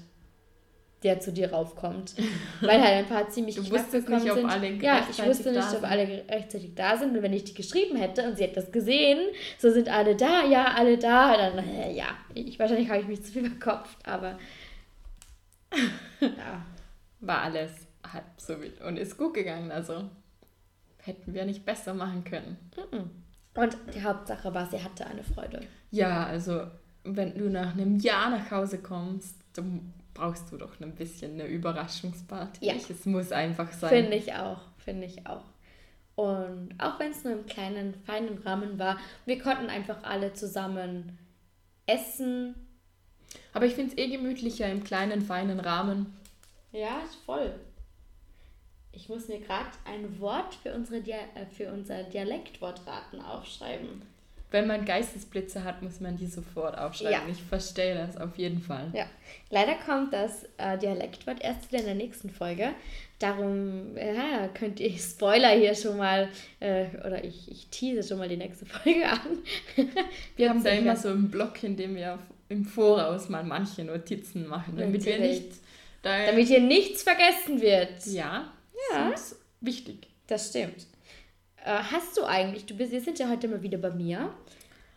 der 1.04 1.22
zu 1.22 1.32
dir 1.32 1.54
raufkommt. 1.54 2.16
Weil 2.62 2.82
halt 2.82 2.96
ein 2.96 3.06
paar 3.08 3.30
ziemlich 3.30 3.56
Du 3.56 3.64
knapp 3.64 3.80
wusstest 3.80 4.06
gekommen 4.06 4.24
nicht, 4.24 4.32
ob 4.34 4.40
sind. 4.40 4.50
alle 4.50 4.70
Ja, 4.74 5.08
ich 5.10 5.26
wusste 5.26 5.54
nicht, 5.54 5.74
ob 5.74 5.84
alle 5.84 6.24
rechtzeitig 6.30 6.76
da 6.76 6.98
sind. 6.98 7.16
Und 7.16 7.24
wenn 7.24 7.34
ich 7.34 7.46
die 7.46 7.54
geschrieben 7.54 7.96
hätte 7.96 8.28
und 8.28 8.36
sie 8.36 8.44
hätte 8.44 8.56
das 8.56 8.74
gesehen, 8.74 9.20
so 9.58 9.72
sind 9.72 9.88
alle 9.88 10.18
da, 10.18 10.46
ja, 10.46 10.74
alle 10.78 10.98
da, 10.98 11.38
dann, 11.38 11.60
äh, 11.60 11.94
ja, 11.94 12.08
ich, 12.34 12.60
wahrscheinlich 12.60 12.90
habe 12.90 13.00
ich 13.00 13.08
mich 13.08 13.24
zu 13.24 13.32
viel 13.32 13.50
verkopft, 13.50 13.98
aber 14.06 14.38
ja. 16.20 16.66
War 17.20 17.42
alles 17.42 17.72
halb 18.12 18.26
so 18.38 18.60
wild 18.62 18.82
und 18.82 18.98
ist 18.98 19.18
gut 19.18 19.34
gegangen. 19.34 19.72
Also 19.72 20.10
hätten 20.98 21.34
wir 21.34 21.46
nicht 21.46 21.66
besser 21.66 21.94
machen 21.94 22.24
können. 22.24 22.58
Und 23.56 23.78
die 23.94 24.04
Hauptsache 24.04 24.54
war, 24.54 24.66
sie 24.66 24.84
hatte 24.84 25.06
eine 25.06 25.24
Freude. 25.24 25.62
Ja, 25.92 26.26
also 26.26 26.68
wenn 27.04 27.38
du 27.38 27.50
nach 27.50 27.74
einem 27.74 27.98
Jahr 27.98 28.30
nach 28.30 28.50
Hause 28.52 28.80
kommst, 28.80 29.36
dann 29.54 29.94
brauchst 30.14 30.52
du 30.52 30.58
doch 30.58 30.80
ein 30.80 30.96
bisschen 30.96 31.34
eine 31.34 31.48
Überraschungsparty. 31.48 32.66
Ja. 32.66 32.74
Es 32.76 33.06
muss 33.06 33.32
einfach 33.32 33.72
sein. 33.72 33.90
Finde 33.90 34.18
ich 34.18 34.34
auch, 34.34 34.62
finde 34.78 35.06
ich 35.06 35.26
auch. 35.28 35.44
Und 36.16 36.76
auch 36.78 37.00
wenn 37.00 37.12
es 37.12 37.24
nur 37.24 37.34
im 37.34 37.46
kleinen, 37.46 37.96
feinen 38.06 38.38
Rahmen 38.40 38.78
war, 38.78 38.98
wir 39.26 39.40
konnten 39.40 39.68
einfach 39.68 40.04
alle 40.04 40.34
zusammen 40.34 41.18
essen. 41.88 42.56
Aber 43.54 43.66
ich 43.66 43.76
finde 43.76 43.92
es 43.92 43.98
eh 43.98 44.10
gemütlicher 44.10 44.70
im 44.70 44.84
kleinen, 44.84 45.22
feinen 45.22 45.60
Rahmen. 45.60 46.18
Ja, 46.72 47.02
ist 47.06 47.16
voll. 47.26 47.54
Ich 48.92 49.10
muss 49.10 49.28
mir 49.28 49.40
gerade 49.40 49.70
ein 49.86 50.20
Wort 50.20 50.56
für, 50.56 50.74
unsere 50.74 51.02
Dia 51.02 51.18
äh, 51.36 51.46
für 51.46 51.72
unser 51.72 52.04
Dialektwortraten 52.04 53.22
aufschreiben. 53.22 54.04
Wenn 54.52 54.68
man 54.68 54.86
Geistesblitze 54.86 55.64
hat, 55.64 55.82
muss 55.82 56.00
man 56.00 56.16
die 56.16 56.28
sofort 56.28 56.78
aufschreiben. 56.78 57.28
Ja. 57.28 57.32
Ich 57.32 57.42
verstehe 57.42 57.96
das 57.96 58.18
auf 58.18 58.38
jeden 58.38 58.62
Fall. 58.62 58.92
Ja, 58.94 59.08
leider 59.50 59.74
kommt 59.84 60.14
das 60.14 60.44
äh, 60.58 60.78
Dialektwort 60.78 61.42
erst 61.42 61.72
wieder 61.72 61.80
in 61.80 61.88
der 61.88 61.96
nächsten 61.96 62.30
Folge. 62.30 62.70
Darum 63.18 63.98
ja, 63.98 64.48
könnt 64.50 64.80
ihr 64.80 64.92
Spoiler 65.00 65.50
hier 65.58 65.74
schon 65.74 65.98
mal, 65.98 66.30
äh, 66.60 66.86
oder 67.04 67.24
ich, 67.24 67.52
ich 67.52 67.68
tease 67.70 68.08
schon 68.08 68.20
mal 68.20 68.30
die 68.30 68.38
nächste 68.38 68.66
Folge 68.68 69.10
an. 69.10 69.40
Wir 70.36 70.50
haben 70.52 70.64
da 70.64 70.70
immer 70.70 70.96
so 70.96 71.10
einen 71.10 71.32
Block, 71.32 71.64
in 71.64 71.76
dem 71.76 71.96
wir 71.96 72.20
im 72.50 72.66
Voraus 72.66 73.30
mal 73.30 73.44
manche 73.44 73.84
Notizen 73.84 74.48
machen, 74.48 74.76
damit 74.78 75.06
wir 75.06 75.18
Natürlich. 75.18 75.42
nicht 75.42 75.54
da 76.02 76.26
Damit 76.28 76.48
hier 76.48 76.60
nichts 76.62 77.04
vergessen 77.04 77.62
wird. 77.62 78.06
ja, 78.08 78.52
Ja. 78.92 79.10
das 79.12 79.32
ist 79.34 79.42
wichtig. 79.62 80.08
Das 80.28 80.50
stimmt. 80.50 80.88
Äh, 81.64 81.78
hast 81.92 82.18
du 82.18 82.26
eigentlich, 82.26 82.66
du 82.66 82.76
bist, 82.76 82.92
wir 82.92 83.02
sind 83.02 83.20
ja 83.20 83.30
heute 83.30 83.48
mal 83.48 83.62
wieder 83.62 83.78
bei 83.78 83.92
mir. 83.92 84.30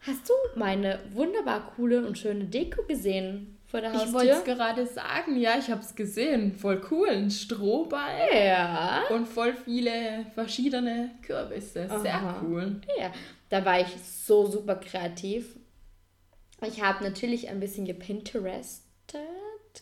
Hast 0.06 0.28
du 0.28 0.34
meine 0.58 0.98
wunderbar 1.12 1.72
coole 1.76 2.04
und 2.06 2.18
schöne 2.18 2.44
Deko 2.44 2.82
gesehen 2.84 3.56
vor 3.66 3.80
der 3.80 3.92
Ich 3.94 4.12
wollte 4.12 4.30
es 4.30 4.36
Haustür? 4.38 4.54
gerade 4.54 4.86
sagen, 4.86 5.36
ja, 5.36 5.56
ich 5.58 5.68
habe 5.70 5.80
es 5.80 5.94
gesehen. 5.94 6.52
Voll 6.54 6.80
cool, 6.90 7.08
ein 7.08 7.30
Strohball 7.30 8.28
Ja. 8.32 9.02
und 9.10 9.26
voll 9.26 9.54
viele 9.64 10.26
verschiedene 10.34 11.10
Kürbisse. 11.22 11.88
Sehr 12.02 12.14
Aha. 12.14 12.40
cool. 12.44 12.80
Ja, 12.98 13.12
da 13.48 13.64
war 13.64 13.80
ich 13.80 13.88
so 14.00 14.46
super 14.46 14.76
kreativ. 14.76 15.56
Ich 16.62 16.82
habe 16.82 17.04
natürlich 17.04 17.48
ein 17.48 17.60
bisschen 17.60 17.84
gepinterestet. 17.84 18.82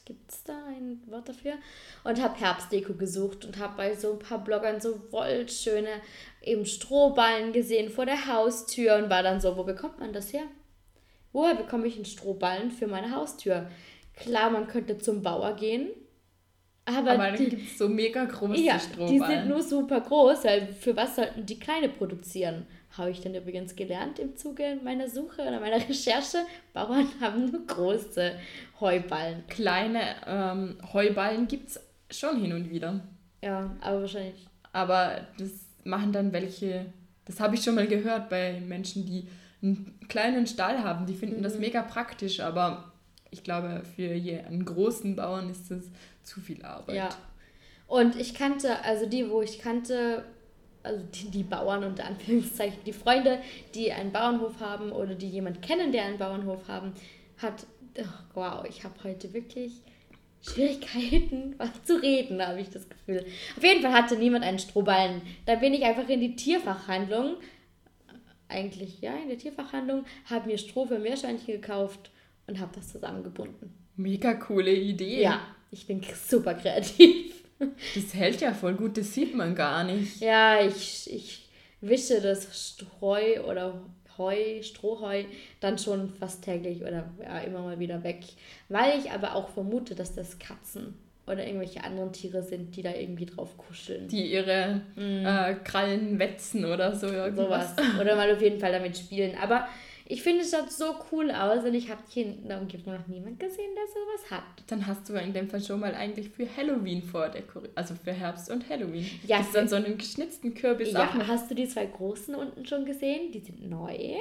Gibt 0.04 0.30
es 0.30 0.42
da 0.42 0.66
ein 0.66 1.00
Wort 1.06 1.28
dafür? 1.28 1.54
Und 2.02 2.20
habe 2.20 2.38
Herbstdeko 2.38 2.94
gesucht 2.94 3.44
und 3.44 3.58
habe 3.58 3.76
bei 3.76 3.94
so 3.94 4.12
ein 4.12 4.18
paar 4.18 4.42
Bloggern 4.42 4.80
so 4.80 5.00
wollschöne 5.12 6.00
eben 6.42 6.66
Strohballen 6.66 7.52
gesehen 7.52 7.90
vor 7.90 8.04
der 8.04 8.26
Haustür 8.26 8.96
und 8.96 9.08
war 9.08 9.22
dann 9.22 9.40
so, 9.40 9.56
wo 9.56 9.62
bekommt 9.62 10.00
man 10.00 10.12
das 10.12 10.32
her? 10.32 10.42
Woher 11.32 11.54
bekomme 11.54 11.86
ich 11.86 11.94
einen 11.94 12.04
Strohballen 12.04 12.72
für 12.72 12.88
meine 12.88 13.14
Haustür? 13.14 13.70
Klar, 14.16 14.50
man 14.50 14.66
könnte 14.66 14.98
zum 14.98 15.22
Bauer 15.22 15.54
gehen, 15.54 15.90
aber, 16.86 17.12
Aber 17.12 17.26
dann 17.28 17.36
die, 17.36 17.48
gibt 17.48 17.70
es 17.70 17.78
so 17.78 17.88
mega 17.88 18.24
große 18.24 18.60
ja, 18.60 18.78
Strohballen. 18.78 19.12
die 19.12 19.18
sind 19.18 19.48
nur 19.48 19.62
super 19.62 20.00
groß, 20.00 20.44
weil 20.44 20.72
für 20.74 20.94
was 20.94 21.16
sollten 21.16 21.46
die 21.46 21.58
kleine 21.58 21.88
produzieren? 21.88 22.66
Habe 22.96 23.10
ich 23.10 23.20
dann 23.20 23.34
übrigens 23.34 23.74
gelernt 23.74 24.18
im 24.18 24.36
Zuge 24.36 24.78
meiner 24.82 25.08
Suche 25.08 25.42
oder 25.42 25.60
meiner 25.60 25.76
Recherche. 25.88 26.38
Bauern 26.72 27.08
haben 27.20 27.50
nur 27.50 27.66
große 27.66 28.32
Heuballen. 28.80 29.44
Kleine 29.48 30.00
ähm, 30.26 30.78
Heuballen 30.92 31.48
gibt 31.48 31.70
es 31.70 31.80
schon 32.10 32.40
hin 32.40 32.52
und 32.52 32.70
wieder. 32.70 33.00
Ja, 33.42 33.76
aber 33.80 34.02
wahrscheinlich. 34.02 34.46
Aber 34.72 35.26
das 35.38 35.50
machen 35.84 36.12
dann 36.12 36.32
welche, 36.32 36.86
das 37.24 37.40
habe 37.40 37.56
ich 37.56 37.62
schon 37.62 37.74
mal 37.74 37.86
gehört 37.86 38.28
bei 38.30 38.60
Menschen, 38.60 39.04
die 39.06 39.28
einen 39.62 39.98
kleinen 40.08 40.46
Stall 40.46 40.82
haben. 40.82 41.06
Die 41.06 41.14
finden 41.14 41.42
das 41.42 41.58
mega 41.58 41.82
praktisch, 41.82 42.40
aber 42.40 42.92
ich 43.30 43.42
glaube, 43.42 43.82
für 43.96 44.10
einen 44.10 44.64
großen 44.64 45.16
Bauern 45.16 45.50
ist 45.50 45.70
das 45.70 45.84
zu 46.22 46.40
viel 46.40 46.64
Arbeit. 46.64 46.96
Ja. 46.96 47.08
Und 47.86 48.16
ich 48.16 48.34
kannte, 48.34 48.82
also 48.84 49.06
die, 49.06 49.28
wo 49.30 49.42
ich 49.42 49.58
kannte, 49.58 50.24
also 50.84 51.04
die, 51.14 51.30
die 51.30 51.42
Bauern 51.42 51.82
unter 51.82 52.04
Anführungszeichen, 52.04 52.84
die 52.84 52.92
Freunde, 52.92 53.40
die 53.74 53.90
einen 53.90 54.12
Bauernhof 54.12 54.60
haben 54.60 54.92
oder 54.92 55.14
die 55.14 55.28
jemand 55.28 55.62
kennen, 55.62 55.90
der 55.90 56.04
einen 56.04 56.18
Bauernhof 56.18 56.68
haben, 56.68 56.92
hat, 57.38 57.66
oh, 57.98 58.04
wow, 58.34 58.64
ich 58.68 58.84
habe 58.84 58.94
heute 59.02 59.32
wirklich 59.32 59.72
Schwierigkeiten, 60.42 61.54
was 61.58 61.82
zu 61.84 61.96
reden, 61.96 62.46
habe 62.46 62.60
ich 62.60 62.68
das 62.68 62.88
Gefühl. 62.88 63.24
Auf 63.56 63.62
jeden 63.62 63.82
Fall 63.82 63.92
hatte 63.92 64.16
niemand 64.16 64.44
einen 64.44 64.58
Strohballen. 64.58 65.22
Da 65.46 65.56
bin 65.56 65.72
ich 65.74 65.84
einfach 65.84 66.08
in 66.08 66.20
die 66.20 66.36
Tierfachhandlung, 66.36 67.36
eigentlich 68.48 69.00
ja, 69.00 69.16
in 69.16 69.28
der 69.28 69.38
Tierfachhandlung, 69.38 70.04
habe 70.26 70.48
mir 70.48 70.58
Stroh 70.58 70.86
für 70.86 70.98
Meerschweinchen 70.98 71.46
gekauft 71.46 72.10
und 72.46 72.60
habe 72.60 72.72
das 72.74 72.92
zusammengebunden. 72.92 73.72
Mega 73.96 74.34
coole 74.34 74.72
Idee. 74.72 75.22
Ja, 75.22 75.40
ich 75.70 75.86
bin 75.86 76.02
super 76.14 76.54
kreativ. 76.54 77.43
Das 77.58 78.14
hält 78.14 78.40
ja 78.40 78.52
voll 78.52 78.74
gut, 78.74 78.96
das 78.96 79.14
sieht 79.14 79.34
man 79.34 79.54
gar 79.54 79.84
nicht. 79.84 80.20
Ja, 80.20 80.60
ich, 80.60 81.12
ich 81.12 81.48
wische 81.80 82.20
das 82.20 82.48
Streu 82.52 83.42
oder 83.48 83.80
Heu, 84.16 84.62
Strohheu 84.62 85.24
dann 85.60 85.76
schon 85.78 86.08
fast 86.08 86.44
täglich 86.44 86.82
oder 86.82 87.10
ja, 87.20 87.40
immer 87.40 87.62
mal 87.62 87.78
wieder 87.80 88.04
weg. 88.04 88.20
Weil 88.68 88.98
ich 89.00 89.10
aber 89.10 89.34
auch 89.34 89.48
vermute, 89.48 89.94
dass 89.94 90.14
das 90.14 90.38
Katzen 90.38 90.94
oder 91.26 91.44
irgendwelche 91.44 91.82
anderen 91.82 92.12
Tiere 92.12 92.42
sind, 92.42 92.76
die 92.76 92.82
da 92.82 92.94
irgendwie 92.94 93.26
drauf 93.26 93.56
kuscheln. 93.56 94.08
Die 94.08 94.32
ihre 94.32 94.82
äh, 94.96 95.54
Krallen 95.64 96.18
wetzen 96.18 96.64
oder 96.64 96.94
so 96.94 97.06
irgendwas. 97.06 97.74
Sowas. 97.76 98.00
Oder 98.00 98.14
mal 98.14 98.30
auf 98.32 98.42
jeden 98.42 98.60
Fall 98.60 98.72
damit 98.72 98.96
spielen. 98.96 99.36
Aber 99.42 99.66
ich 100.06 100.22
finde, 100.22 100.42
es 100.42 100.50
schaut 100.50 100.70
so 100.70 100.94
cool 101.10 101.30
aus 101.30 101.64
und 101.64 101.72
ich 101.74 101.88
habe 101.88 102.02
hier 102.08 102.26
in 102.26 102.46
der 102.46 102.60
Umgebung 102.60 102.94
noch 102.94 103.06
niemand 103.06 103.40
gesehen, 103.40 103.70
der 103.74 103.86
sowas 103.86 104.30
hat. 104.30 104.62
Dann 104.66 104.86
hast 104.86 105.08
du 105.08 105.14
in 105.14 105.32
dem 105.32 105.48
Fall 105.48 105.62
schon 105.62 105.80
mal 105.80 105.94
eigentlich 105.94 106.28
für 106.28 106.46
Halloween 106.56 107.02
vordekoriert. 107.02 107.72
Also 107.74 107.94
für 107.94 108.12
Herbst 108.12 108.50
und 108.50 108.68
Halloween. 108.68 109.08
Ja, 109.26 109.40
Ist 109.40 109.54
dann 109.54 109.66
so 109.66 109.76
einen 109.76 109.96
geschnitzten 109.96 110.54
Kürbis 110.54 110.92
Ja, 110.92 111.08
auch 111.08 111.14
hast 111.26 111.50
du 111.50 111.54
die 111.54 111.66
zwei 111.66 111.86
großen 111.86 112.34
unten 112.34 112.66
schon 112.66 112.84
gesehen? 112.84 113.32
Die 113.32 113.40
sind 113.40 113.68
neu. 113.68 114.16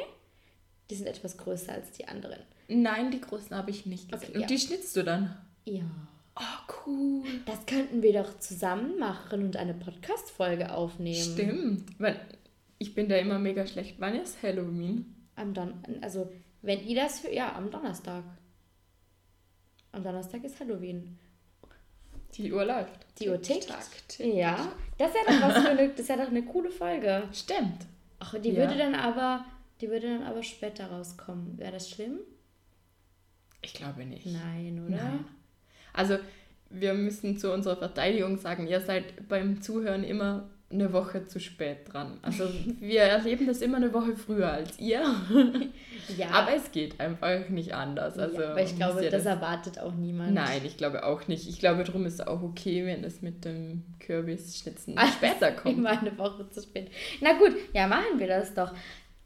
Die 0.90 0.96
sind 0.96 1.08
etwas 1.08 1.38
größer 1.38 1.74
als 1.74 1.92
die 1.92 2.08
anderen. 2.08 2.40
Nein, 2.70 3.12
die 3.12 3.20
großen 3.20 3.56
habe 3.56 3.72
ich 3.72 3.86
nicht 3.86 4.10
gesehen. 4.10 4.30
Okay, 4.30 4.36
und 4.36 4.42
ja. 4.42 4.48
die 4.48 4.58
schnitzt 4.58 4.96
du 4.96 5.04
dann? 5.04 5.36
Ja. 5.66 5.84
Oh, 6.36 6.74
cool. 6.88 7.24
Das 7.46 7.66
könnten 7.66 8.02
wir 8.02 8.14
doch 8.14 8.40
zusammen 8.40 8.98
machen 9.00 9.44
und 9.44 9.58
eine 9.58 9.74
Podcast-Folge 9.74 10.74
aufnehmen. 10.74 11.34
Stimmt. 11.34 12.00
Weil 12.00 12.20
ich 12.80 12.96
bin 12.96 13.10
da 13.10 13.18
immer 13.18 13.38
mega 13.38 13.68
schlecht. 13.68 13.96
Wann 14.00 14.16
ist 14.16 14.42
Halloween? 14.42 15.14
Am 15.36 15.54
Don 15.54 15.74
also, 16.02 16.32
wenn 16.62 16.86
ihr 16.86 16.96
das 17.02 17.20
für. 17.20 17.34
Ja, 17.34 17.56
am 17.56 17.70
Donnerstag. 17.72 18.24
Am 19.92 20.04
Donnerstag 20.04 20.44
ist 20.44 20.60
Halloween. 20.60 21.18
Die 22.36 22.52
Uhr 22.52 22.66
läuft. 22.66 23.06
Die 23.20 23.30
Uhr 23.30 23.42
tickt. 23.42 23.68
Ja. 24.20 24.72
Das 24.98 25.10
ist 25.10 25.16
ja 25.16 25.34
doch 25.34 25.42
was 25.48 25.64
für 25.64 25.70
eine, 25.70 25.90
das 25.90 26.00
ist 26.00 26.10
ja 26.10 26.18
doch 26.18 26.28
eine 26.28 26.44
coole 26.44 26.72
Folge. 26.72 27.24
Stimmt. 27.32 27.86
Ach, 28.20 28.34
die 28.40 28.50
Ja. 28.52 28.56
würde 28.68 28.78
dann 28.78 28.96
aber. 28.96 29.46
Die 29.82 29.90
würde 29.90 30.08
dann 30.18 30.24
aber 30.24 30.42
später 30.44 30.88
rauskommen. 30.88 31.58
Wäre 31.58 31.74
das 31.74 31.90
schlimm? 31.90 32.20
Ich 33.62 33.74
glaube 33.74 34.06
nicht. 34.06 34.26
Nein, 34.26 34.84
oder? 34.86 34.98
Nein. 34.98 35.26
Also, 35.94 36.18
wir 36.70 36.94
müssen 36.94 37.38
zu 37.38 37.54
unserer 37.54 37.78
Verteidigung 37.78 38.38
sagen, 38.38 38.68
ihr 38.68 38.82
seid 38.82 39.28
beim 39.28 39.62
Zuhören 39.62 40.04
immer 40.04 40.50
eine 40.74 40.92
Woche 40.92 41.26
zu 41.28 41.40
spät 41.40 41.92
dran. 41.92 42.18
Also, 42.22 42.50
wir 42.80 43.02
erleben 43.02 43.48
das 43.48 43.62
immer 43.62 43.78
eine 43.78 43.94
Woche 43.94 44.16
früher 44.16 44.52
als 44.52 44.80
ihr. 44.80 45.04
Ja. 46.18 46.32
Aber 46.32 46.54
es 46.54 46.70
geht 46.74 47.00
einfach 47.00 47.48
nicht 47.48 47.74
anders. 47.74 48.20
Also, 48.20 48.42
ja, 48.42 48.52
aber 48.52 48.62
ich 48.62 48.76
glaube, 48.76 48.96
müsst 48.96 49.06
ihr 49.06 49.12
das, 49.12 49.26
erwartet 49.26 49.80
auch 49.80 49.94
niemand. 49.94 50.34
Nein, 50.34 50.62
ich 50.66 50.76
glaube 50.76 51.06
auch 51.06 51.30
nicht. 51.30 51.48
Ich 51.48 51.60
glaube, 51.60 51.86
darum 51.86 52.06
ist 52.06 52.16
es 52.16 52.28
auch 52.28 52.42
okay, 52.42 52.86
wenn 52.86 53.06
es 53.06 53.22
mit 53.22 53.46
dem 53.46 53.84
Kürbisschnitzen 54.02 54.98
Also, 54.98 55.14
später 55.18 55.54
kommt. 55.54 55.78
Immer 55.78 55.98
eine 56.02 56.18
Woche 56.18 56.50
zu 56.50 56.62
spät. 56.62 56.92
Na 57.22 57.38
gut, 57.38 57.54
ja, 57.74 57.88
machen 57.88 58.18
wir 58.20 58.28
das 58.28 58.54
doch. 58.54 58.74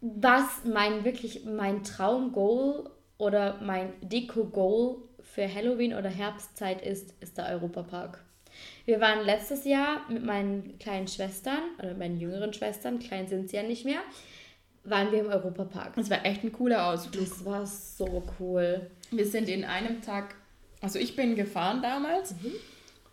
Was 0.02 0.66
mein 0.72 1.04
wirklich 1.04 1.46
mein 1.46 1.84
Traum-Goal 1.84 2.92
oder 3.18 3.60
mein 3.62 3.94
Deko-Goal 4.02 4.98
für 5.22 5.52
Halloween 5.52 5.96
oder 5.96 6.10
Herbstzeit 6.10 6.82
ist, 6.86 7.16
ist 7.22 7.38
der 7.38 7.48
Europapark. 7.48 8.24
Wir 8.86 9.02
waren 9.02 9.26
letztes 9.26 9.66
Jahr 9.66 10.02
mit 10.10 10.24
meinen 10.24 10.80
kleinen 10.80 11.08
Schwestern 11.08 11.60
oder 11.80 11.94
meinen 11.94 12.20
jüngeren 12.20 12.54
Schwestern, 12.54 13.00
klein 13.00 13.28
sind 13.28 13.50
sie 13.50 13.58
ja 13.58 13.64
nicht 13.64 13.86
mehr, 13.86 14.00
waren 14.84 15.12
wir 15.12 15.20
im 15.20 15.28
Europapark. 15.28 15.96
Das 15.96 16.10
war 16.10 16.26
echt 16.26 16.44
ein 16.44 16.54
cooler 16.54 16.88
Ausflug. 16.88 17.26
Das 17.28 17.46
war 17.46 17.66
so 17.66 18.24
cool. 18.40 18.90
Wir 19.12 19.26
sind 19.26 19.50
in 19.50 19.66
einem 19.66 20.02
Tag, 20.02 20.36
also 20.82 21.00
ich 21.00 21.16
bin 21.16 21.36
gefahren 21.36 21.82
damals. 21.82 22.36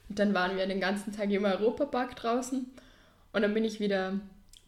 Und 0.08 0.18
dann 0.18 0.34
waren 0.34 0.56
wir 0.56 0.66
den 0.66 0.80
ganzen 0.80 1.12
Tag 1.12 1.30
im 1.30 1.44
Europapark 1.44 2.14
draußen. 2.14 2.70
Und 3.32 3.42
dann 3.42 3.54
bin 3.54 3.64
ich 3.64 3.80
wieder 3.80 4.20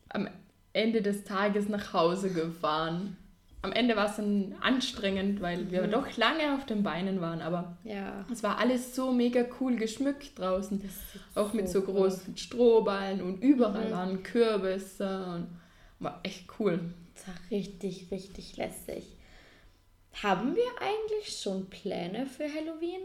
am 0.08 0.28
Ende 0.72 1.02
des 1.02 1.24
Tages 1.24 1.68
nach 1.68 1.92
Hause 1.92 2.30
gefahren. 2.30 3.16
Am 3.66 3.72
Ende 3.72 3.96
war 3.96 4.08
es 4.08 4.14
dann 4.16 4.54
anstrengend, 4.60 5.40
weil 5.40 5.72
wir 5.72 5.88
doch 5.88 6.16
lange 6.16 6.54
auf 6.54 6.64
den 6.66 6.84
Beinen 6.84 7.20
waren. 7.20 7.40
Aber 7.42 7.76
Ja. 7.82 8.24
es 8.32 8.44
war 8.44 8.58
alles 8.58 8.94
so 8.94 9.10
mega 9.12 9.44
cool 9.60 9.74
geschmückt 9.74 10.38
draußen. 10.38 10.80
Auch 11.34 11.52
mit 11.52 11.68
so 11.68 11.80
so 11.80 11.86
cool 11.88 11.94
großen 11.94 12.36
Strohballen 12.36 13.20
und 13.22 13.42
überall 13.42 13.88
Mhm. 13.88 13.92
waren 13.92 14.22
Kürbisse. 14.22 15.24
Und 15.34 15.48
war 15.98 16.20
echt 16.22 16.46
cool. 16.60 16.78
Das 17.14 17.26
war 17.26 17.34
richtig, 17.50 18.10
richtig 18.12 18.56
lässig. 18.56 19.16
Haben 20.22 20.54
wir 20.54 20.62
eigentlich 20.80 21.36
schon 21.36 21.68
Pläne 21.68 22.24
für 22.26 22.44
Halloween? 22.44 23.00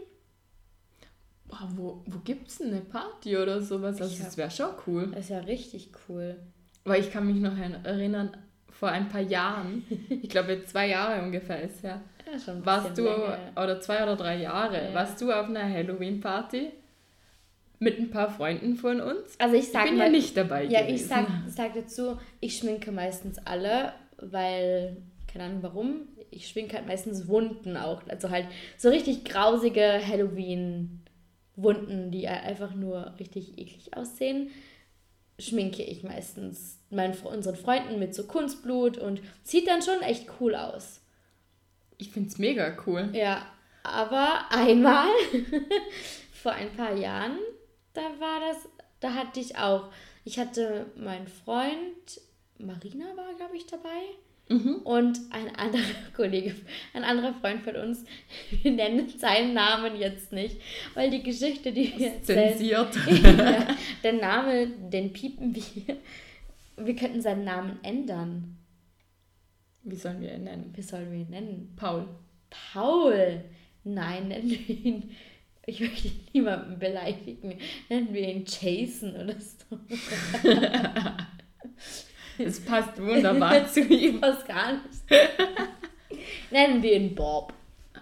Boah, 1.46 1.68
wo, 1.74 2.02
wo 2.06 2.18
gibt 2.20 2.48
es 2.48 2.60
eine 2.62 2.80
Party 2.82 3.36
oder 3.36 3.60
sowas? 3.60 4.00
Also, 4.00 4.12
Ich 4.12 4.18
das 4.20 4.28
hab- 4.30 4.36
wäre 4.36 4.50
schon 4.50 4.70
cool. 4.86 5.08
Das 5.08 5.24
ist 5.24 5.30
ja 5.30 5.40
richtig 5.40 5.90
cool. 6.08 6.38
Weil 6.84 7.00
ich 7.00 7.10
kann 7.10 7.26
mich 7.26 7.36
noch 7.42 7.56
erinnern, 7.56 8.36
vor 8.72 8.88
ein 8.88 9.08
paar 9.08 9.20
Jahren, 9.20 9.84
ich 10.22 10.28
glaube 10.28 10.64
zwei 10.66 10.88
Jahre 10.88 11.22
ungefähr 11.22 11.62
ist 11.62 11.82
her, 11.82 12.00
Ja, 12.30 12.38
schon 12.38 12.64
warst 12.66 12.96
du, 12.98 13.04
länger. 13.04 13.38
oder 13.56 13.80
zwei 13.80 14.02
oder 14.02 14.16
drei 14.16 14.38
Jahre, 14.38 14.88
Ja. 14.88 14.94
warst 14.94 15.20
du 15.20 15.30
auf 15.32 15.48
einer 15.48 15.68
Halloween-Party 15.68 16.72
mit 17.78 17.98
ein 17.98 18.10
paar 18.10 18.30
Freunden 18.30 18.76
von 18.76 19.00
uns? 19.00 19.36
Also 19.38 19.54
ich 19.56 19.64
Ich 19.64 19.72
sag 19.72 19.84
bin 19.84 19.98
mal, 19.98 20.04
ja 20.06 20.10
nicht 20.10 20.36
dabei 20.36 20.64
ja, 20.64 20.80
gewesen. 20.82 20.94
ich 20.94 21.06
sag, 21.06 21.26
sag 21.48 21.74
dazu, 21.74 22.18
ich 22.40 22.56
schminke 22.56 22.92
meistens 22.92 23.38
alle, 23.44 23.92
weil, 24.18 24.96
keine 25.30 25.44
Ahnung 25.44 25.58
warum, 25.62 25.96
ich 26.30 26.48
schminke 26.48 26.76
halt 26.76 26.86
meistens 26.86 27.28
Wunden 27.28 27.76
auch. 27.76 28.02
Also 28.08 28.30
halt 28.30 28.46
so 28.78 28.88
richtig 28.88 29.24
grausige 29.24 30.00
Halloween-Wunden, 30.06 32.10
die 32.10 32.26
einfach 32.28 32.74
nur 32.74 33.14
richtig 33.18 33.58
eklig 33.58 33.96
aussehen, 33.96 34.50
schminke 35.38 35.82
ich 35.82 36.02
meistens 36.02 36.78
meinen, 36.90 37.16
unseren 37.18 37.56
Freunden 37.56 37.98
mit 37.98 38.14
so 38.14 38.24
Kunstblut 38.24 38.98
und 38.98 39.20
sieht 39.42 39.66
dann 39.66 39.82
schon 39.82 40.02
echt 40.02 40.28
cool 40.40 40.54
aus. 40.54 41.00
Ich 41.98 42.10
finde 42.10 42.28
es 42.28 42.38
mega 42.38 42.76
cool. 42.86 43.10
Ja, 43.12 43.46
aber 43.82 44.46
einmal 44.50 45.08
vor 46.32 46.52
ein 46.52 46.74
paar 46.76 46.94
Jahren, 46.94 47.38
da 47.94 48.02
war 48.18 48.40
das, 48.40 48.68
da 49.00 49.14
hatte 49.14 49.40
ich 49.40 49.56
auch, 49.56 49.90
ich 50.24 50.38
hatte 50.38 50.86
meinen 50.96 51.28
Freund, 51.28 52.20
Marina 52.58 53.16
war, 53.16 53.34
glaube 53.34 53.56
ich, 53.56 53.66
dabei. 53.66 54.00
Und 54.48 55.18
ein 55.30 55.54
anderer 55.56 55.82
Kollege, 56.16 56.54
ein 56.92 57.04
anderer 57.04 57.34
Freund 57.34 57.62
von 57.62 57.76
uns, 57.76 58.04
wir 58.62 58.70
nennen 58.70 59.08
seinen 59.08 59.54
Namen 59.54 59.96
jetzt 59.96 60.32
nicht, 60.32 60.60
weil 60.94 61.10
die 61.10 61.22
Geschichte, 61.22 61.72
die 61.72 61.92
wir 61.96 62.22
Zensiert. 62.22 62.94
ja, 63.22 63.66
der 64.02 64.12
Name, 64.12 64.66
den 64.66 65.12
piepen 65.12 65.54
wir. 65.54 65.96
Wir 66.76 66.96
könnten 66.96 67.20
seinen 67.20 67.44
Namen 67.44 67.78
ändern. 67.82 68.58
Wie 69.84 69.96
sollen 69.96 70.20
wir 70.20 70.34
ihn 70.34 70.44
nennen? 70.44 70.72
Wie 70.74 70.82
sollen 70.82 71.10
wir 71.10 71.18
ihn 71.20 71.30
nennen? 71.30 71.72
Paul. 71.76 72.08
Paul. 72.72 73.42
Nein, 73.84 74.28
nennen 74.28 74.50
wir 74.50 74.76
ihn. 74.76 75.10
Ich 75.66 75.80
möchte 75.80 76.10
niemanden 76.32 76.78
beleidigen. 76.78 77.58
Nennen 77.88 78.12
wir 78.12 78.28
ihn 78.28 78.44
Jason 78.46 79.14
oder 79.14 79.36
so. 79.40 79.78
Es 82.46 82.64
passt 82.64 83.00
wunderbar 83.00 83.66
zu 83.72 83.80
ihm. 83.80 84.20
Was 84.20 84.44
gar 84.46 84.72
nicht. 84.72 84.84
Nennen 86.50 86.82
wir 86.82 86.92
ihn 86.94 87.14
Bob. 87.14 87.52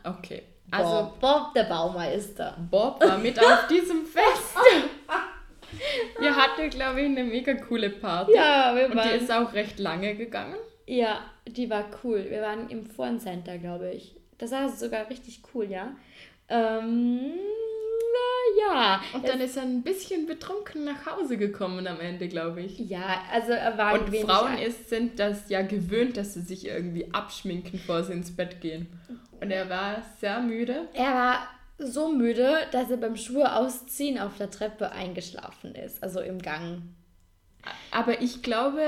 Okay. 0.05 0.43
Also 0.71 0.89
Bob, 0.89 1.21
Bob 1.21 1.55
der 1.55 1.65
Baumeister. 1.65 2.57
Bob 2.71 3.01
war 3.05 3.19
mit 3.19 3.39
auf 3.39 3.67
diesem 3.69 4.05
Fest. 4.07 4.57
Ihr 6.23 6.35
hattet, 6.37 6.73
glaube 6.75 7.01
ich, 7.01 7.07
eine 7.07 7.25
mega 7.25 7.55
coole 7.55 7.91
Party. 7.91 8.35
Ja, 8.35 8.75
wir 8.75 8.85
Und 8.87 8.93
die 8.93 8.97
waren. 8.99 9.11
ist 9.11 9.33
auch 9.33 9.53
recht 9.53 9.79
lange 9.79 10.15
gegangen. 10.17 10.57
Ja, 10.87 11.21
die 11.47 11.71
war 11.71 11.85
cool. 12.03 12.27
Wir 12.29 12.43
waren 12.43 12.69
im 12.71 12.87
Foreign 12.87 13.21
Center, 13.21 13.59
glaube 13.59 13.91
ich. 13.93 14.17
Das 14.39 14.51
war 14.53 14.69
sogar 14.69 15.09
richtig 15.09 15.43
cool, 15.55 15.71
ja. 15.71 15.93
Ähm, 16.49 17.33
ja. 18.59 19.01
Und 19.13 19.27
dann 19.27 19.41
ist 19.41 19.57
er 19.57 19.63
ein 19.63 19.83
bisschen 19.83 20.27
betrunken 20.27 20.85
nach 20.85 21.07
Hause 21.07 21.37
gekommen 21.37 21.87
am 21.87 22.01
Ende, 22.01 22.29
glaube 22.29 22.63
ich. 22.63 22.79
Ja, 22.79 23.23
also 23.33 23.53
er 23.53 23.77
war 23.79 23.95
Und 23.95 24.15
Frauen 24.17 24.59
ist, 24.59 24.89
sind 24.89 25.19
das 25.19 25.49
ja 25.49 25.63
gewöhnt, 25.63 26.17
dass 26.17 26.35
sie 26.35 26.43
sich 26.43 26.67
irgendwie 26.67 27.13
abschminken, 27.13 27.73
bevor 27.73 28.05
sie 28.05 28.13
ins 28.13 28.35
Bett 28.35 28.61
gehen. 28.61 28.89
Und 29.41 29.51
er 29.51 29.69
war 29.71 30.03
sehr 30.21 30.41
müde. 30.41 30.89
Er 30.93 31.15
war 31.15 31.49
so 31.79 32.13
müde, 32.13 32.59
dass 32.73 32.91
er 32.91 32.99
beim 32.99 33.17
Schuhe 33.17 33.55
ausziehen 33.55 34.19
auf 34.19 34.37
der 34.37 34.51
Treppe 34.51 34.93
eingeschlafen 34.93 35.75
ist, 35.75 36.03
also 36.03 36.21
im 36.21 36.41
Gang. 36.41 36.83
Aber 37.91 38.21
ich 38.21 38.43
glaube, 38.43 38.83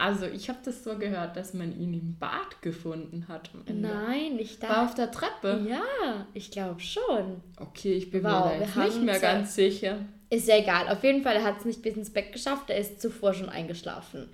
also 0.00 0.26
ich 0.26 0.48
habe 0.48 0.58
das 0.64 0.82
so 0.82 0.96
gehört, 0.96 1.36
dass 1.36 1.52
man 1.52 1.78
ihn 1.78 1.92
im 1.92 2.16
Bad 2.18 2.62
gefunden 2.62 3.26
hat. 3.28 3.50
Nein, 3.68 4.36
nicht 4.36 4.62
War 4.62 4.68
da. 4.68 4.84
auf 4.86 4.94
der 4.94 5.10
Treppe? 5.10 5.66
Ja, 5.68 6.26
ich 6.32 6.50
glaube 6.50 6.80
schon. 6.80 7.42
Okay, 7.58 7.92
ich 7.92 8.10
bin 8.10 8.24
Wow, 8.24 8.58
mir 8.58 8.66
da 8.74 8.84
nicht 8.84 9.02
mehr 9.02 9.20
ganz 9.20 9.54
sicher. 9.54 9.98
Ist 10.30 10.48
ja 10.48 10.56
egal. 10.56 10.88
Auf 10.88 11.04
jeden 11.04 11.22
Fall, 11.22 11.36
er 11.36 11.44
hat 11.44 11.58
es 11.58 11.64
nicht 11.64 11.82
bis 11.82 11.96
ins 11.96 12.10
Bett 12.10 12.32
geschafft. 12.32 12.70
Er 12.70 12.78
ist 12.78 13.00
zuvor 13.02 13.34
schon 13.34 13.48
eingeschlafen. 13.48 14.30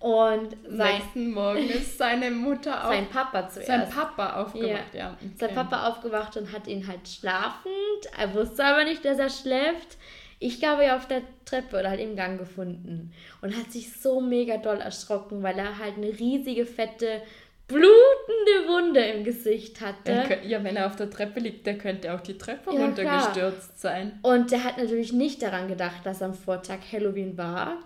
Und 0.00 0.56
sein, 0.68 0.98
nächsten 0.98 1.30
Morgen 1.32 1.68
ist 1.68 1.98
seine 1.98 2.30
Mutter 2.30 2.84
auf, 2.84 2.92
sein 2.94 3.08
Papa 3.08 3.48
zuerst. 3.48 3.66
sein 3.66 3.88
Papa 3.90 4.40
aufgewacht. 4.42 4.94
Ja. 4.94 5.16
Der 5.40 5.48
okay. 5.48 5.54
Papa 5.56 5.88
aufgewacht 5.88 6.36
und 6.36 6.52
hat 6.52 6.68
ihn 6.68 6.86
halt 6.86 7.08
schlafend. 7.08 7.72
Er 8.16 8.32
wusste 8.34 8.64
aber 8.64 8.84
nicht, 8.84 9.04
dass 9.04 9.18
er 9.18 9.30
schläft. 9.30 9.96
Ich 10.40 10.60
glaube, 10.60 10.84
ja 10.84 10.96
auf 10.96 11.08
der 11.08 11.22
Treppe 11.44 11.80
oder 11.80 11.90
halt 11.90 12.00
im 12.00 12.14
Gang 12.14 12.38
gefunden. 12.38 13.12
Und 13.42 13.56
hat 13.56 13.72
sich 13.72 13.92
so 13.92 14.20
mega 14.20 14.56
doll 14.58 14.80
erschrocken, 14.80 15.42
weil 15.42 15.58
er 15.58 15.78
halt 15.78 15.96
eine 15.96 16.18
riesige, 16.18 16.64
fette, 16.64 17.22
blutende 17.66 18.68
Wunde 18.68 19.00
im 19.00 19.24
Gesicht 19.24 19.80
hatte. 19.80 20.38
Ja, 20.46 20.64
wenn 20.64 20.76
er 20.76 20.86
auf 20.86 20.96
der 20.96 21.10
Treppe 21.10 21.40
liegt, 21.40 21.66
der 21.66 21.76
könnte 21.76 22.14
auch 22.14 22.20
die 22.20 22.38
Treppe 22.38 22.74
Ja, 22.74 22.84
runtergestürzt 22.84 23.80
sein. 23.80 24.18
Und 24.22 24.50
der 24.50 24.64
hat 24.64 24.78
natürlich 24.78 25.12
nicht 25.12 25.42
daran 25.42 25.68
gedacht, 25.68 26.04
dass 26.04 26.22
am 26.22 26.34
Vortag 26.34 26.78
Halloween 26.92 27.36
war. 27.36 27.78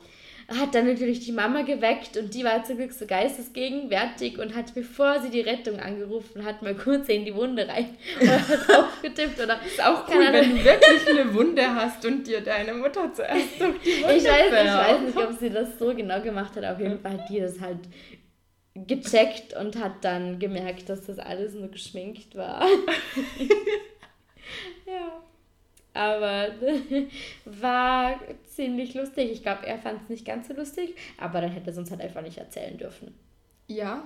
Hat 0.59 0.75
dann 0.75 0.87
natürlich 0.87 1.21
die 1.21 1.33
Mama 1.33 1.63
geweckt 1.63 2.17
und 2.17 2.35
die 2.35 2.45
war 2.45 2.65
zum 2.65 2.77
Glück 2.77 2.93
so 2.93 3.07
geistesgegenwärtig 3.07 4.39
und 4.39 4.55
hat, 4.55 4.75
bevor 4.75 5.21
sie 5.21 5.31
die 5.31 5.41
Rettung 5.41 5.81
angerufen 5.81 6.45
hat, 6.45 6.63
mal 6.63 6.75
kurz 6.75 7.09
in 7.09 7.25
die 7.25 7.35
Wunde 7.35 7.69
rein 7.69 7.97
und 8.21 8.31
hat 8.31 8.71
aufgetippt 8.79 9.41
oder 9.41 9.59
Ist 9.65 9.83
auch 9.83 10.09
cool, 10.09 10.27
wenn 10.31 10.57
du 10.57 10.65
wirklich 10.65 11.09
eine 11.09 11.35
Wunde 11.35 11.75
hast 11.75 12.05
und 12.05 12.27
dir 12.27 12.41
deine 12.41 12.75
Mutter 12.75 13.13
zuerst 13.13 13.61
durch 13.61 13.81
die 13.83 14.03
Wunde 14.03 14.17
Ich 14.17 14.25
weiß, 14.25 14.47
ich 14.47 14.53
weiß 14.53 15.01
nicht, 15.01 15.17
ob 15.17 15.39
sie 15.39 15.51
das 15.51 15.79
so 15.79 15.95
genau 15.95 16.21
gemacht 16.21 16.57
hat. 16.57 16.65
Auf 16.65 16.81
jeden 16.81 17.01
Fall 17.01 17.13
hat 17.13 17.29
die 17.29 17.41
das 17.41 17.61
halt 17.61 17.79
gecheckt 18.75 19.55
und 19.55 19.77
hat 19.77 20.05
dann 20.05 20.39
gemerkt, 20.39 20.89
dass 20.89 21.07
das 21.07 21.19
alles 21.19 21.55
nur 21.55 21.69
geschminkt 21.69 22.37
war. 22.37 22.63
ja. 24.87 25.23
Aber 25.95 26.49
war 27.45 28.21
ziemlich 28.47 28.95
lustig. 28.95 29.31
Ich 29.31 29.43
glaube, 29.43 29.67
er 29.67 29.79
fand 29.79 30.03
es 30.03 30.09
nicht 30.09 30.25
ganz 30.25 30.49
so 30.49 30.55
lustig, 30.55 30.95
aber 31.19 31.41
dann 31.41 31.51
hätte 31.51 31.67
er 31.67 31.73
es 31.73 31.79
uns 31.79 31.91
halt 31.91 32.01
einfach 32.01 32.23
nicht 32.23 32.39
erzählen 32.39 32.79
dürfen. 32.79 33.15
Ja, 33.67 34.05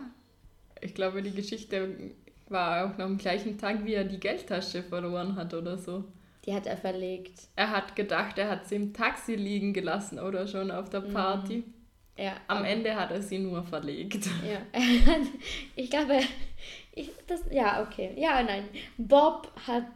ich 0.80 0.94
glaube, 0.94 1.22
die 1.22 1.34
Geschichte 1.34 2.12
war 2.48 2.84
auch 2.84 2.98
noch 2.98 3.06
am 3.06 3.18
gleichen 3.18 3.58
Tag, 3.58 3.84
wie 3.84 3.94
er 3.94 4.04
die 4.04 4.20
Geldtasche 4.20 4.82
verloren 4.82 5.36
hat 5.36 5.54
oder 5.54 5.78
so. 5.78 6.04
Die 6.44 6.54
hat 6.54 6.66
er 6.66 6.76
verlegt. 6.76 7.48
Er 7.56 7.70
hat 7.70 7.96
gedacht, 7.96 8.38
er 8.38 8.48
hat 8.48 8.68
sie 8.68 8.76
im 8.76 8.92
Taxi 8.92 9.34
liegen 9.34 9.72
gelassen 9.72 10.20
oder 10.20 10.46
schon 10.46 10.70
auf 10.70 10.88
der 10.90 11.00
Party. 11.00 11.64
Ja. 12.16 12.34
Am 12.46 12.64
Ende 12.64 12.94
hat 12.94 13.10
er 13.10 13.20
sie 13.20 13.38
nur 13.38 13.62
verlegt. 13.64 14.26
Ja. 14.48 14.60
ich 15.76 15.90
glaube, 15.90 16.20
ich, 16.92 17.10
das, 17.26 17.42
ja, 17.50 17.82
okay. 17.82 18.12
Ja, 18.16 18.42
nein. 18.42 18.64
Bob 18.96 19.52
hat, 19.66 19.90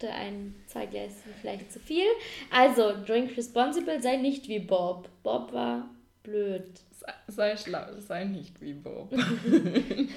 hatte 0.00 0.12
ein 0.12 0.54
zwei 0.66 0.86
Gläschen 0.86 1.32
vielleicht 1.40 1.72
zu 1.72 1.78
viel. 1.78 2.06
Also, 2.50 2.92
drink 3.06 3.36
responsible, 3.36 4.00
sei 4.00 4.16
nicht 4.16 4.48
wie 4.48 4.58
Bob. 4.58 5.08
Bob 5.22 5.52
war 5.52 5.90
blöd. 6.22 6.80
Sei, 7.28 7.56
schlau, 7.56 7.98
sei 7.98 8.24
nicht 8.24 8.60
wie 8.60 8.74
Bob. 8.74 9.12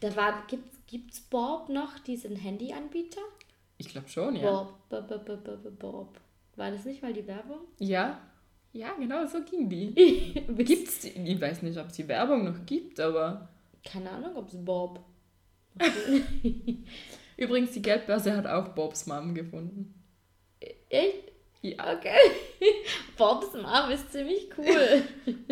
Da 0.00 0.14
war, 0.16 0.44
gibt's, 0.48 0.78
gibt's 0.86 1.20
Bob 1.20 1.68
noch, 1.68 1.98
diesen 2.00 2.36
Handyanbieter? 2.36 3.22
Ich 3.78 3.88
glaube 3.88 4.08
schon, 4.08 4.36
ja. 4.36 4.42
Bob, 4.90 5.08
Bob, 5.08 5.24
Bob, 5.24 5.78
Bob. 5.78 6.20
War 6.56 6.70
das 6.70 6.84
nicht 6.84 7.02
mal 7.02 7.12
die 7.12 7.26
Werbung? 7.26 7.60
Ja? 7.78 8.20
Ja, 8.74 8.92
genau, 8.98 9.26
so 9.26 9.42
ging 9.42 9.68
die. 9.68 9.92
Gibt's? 10.46 10.64
Gibt's 10.64 11.00
die? 11.00 11.32
Ich 11.32 11.40
weiß 11.40 11.62
nicht, 11.62 11.78
ob 11.78 11.86
es 11.86 11.94
die 11.94 12.08
Werbung 12.08 12.44
noch 12.44 12.66
gibt, 12.66 13.00
aber. 13.00 13.48
Keine 13.84 14.10
Ahnung, 14.10 14.36
ob 14.36 14.48
es 14.48 14.62
Bob. 14.62 15.00
Übrigens, 17.36 17.72
die 17.72 17.82
Geldbörse 17.82 18.36
hat 18.36 18.46
auch 18.46 18.68
Bobs 18.68 19.06
Mom 19.06 19.34
gefunden. 19.34 19.94
Echt? 20.88 21.32
Ja. 21.62 21.94
Okay. 21.94 22.18
Bobs 23.16 23.52
Mom 23.54 23.90
ist 23.90 24.12
ziemlich 24.12 24.48
cool. 24.58 25.02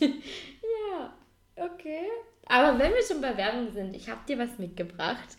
ja, 0.00 1.14
okay. 1.56 2.06
Aber 2.46 2.78
wenn 2.78 2.92
wir 2.92 3.02
schon 3.02 3.20
bei 3.20 3.36
Werbung 3.36 3.72
sind, 3.72 3.96
ich 3.96 4.08
habe 4.08 4.20
dir 4.28 4.38
was 4.38 4.58
mitgebracht. 4.58 5.36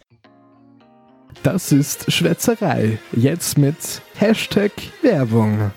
Das 1.44 1.72
ist 1.72 2.12
Schwätzerei. 2.12 3.00
Jetzt 3.14 3.58
mit 3.58 4.02
Hashtag 4.16 4.72
Werbung. 5.02 5.72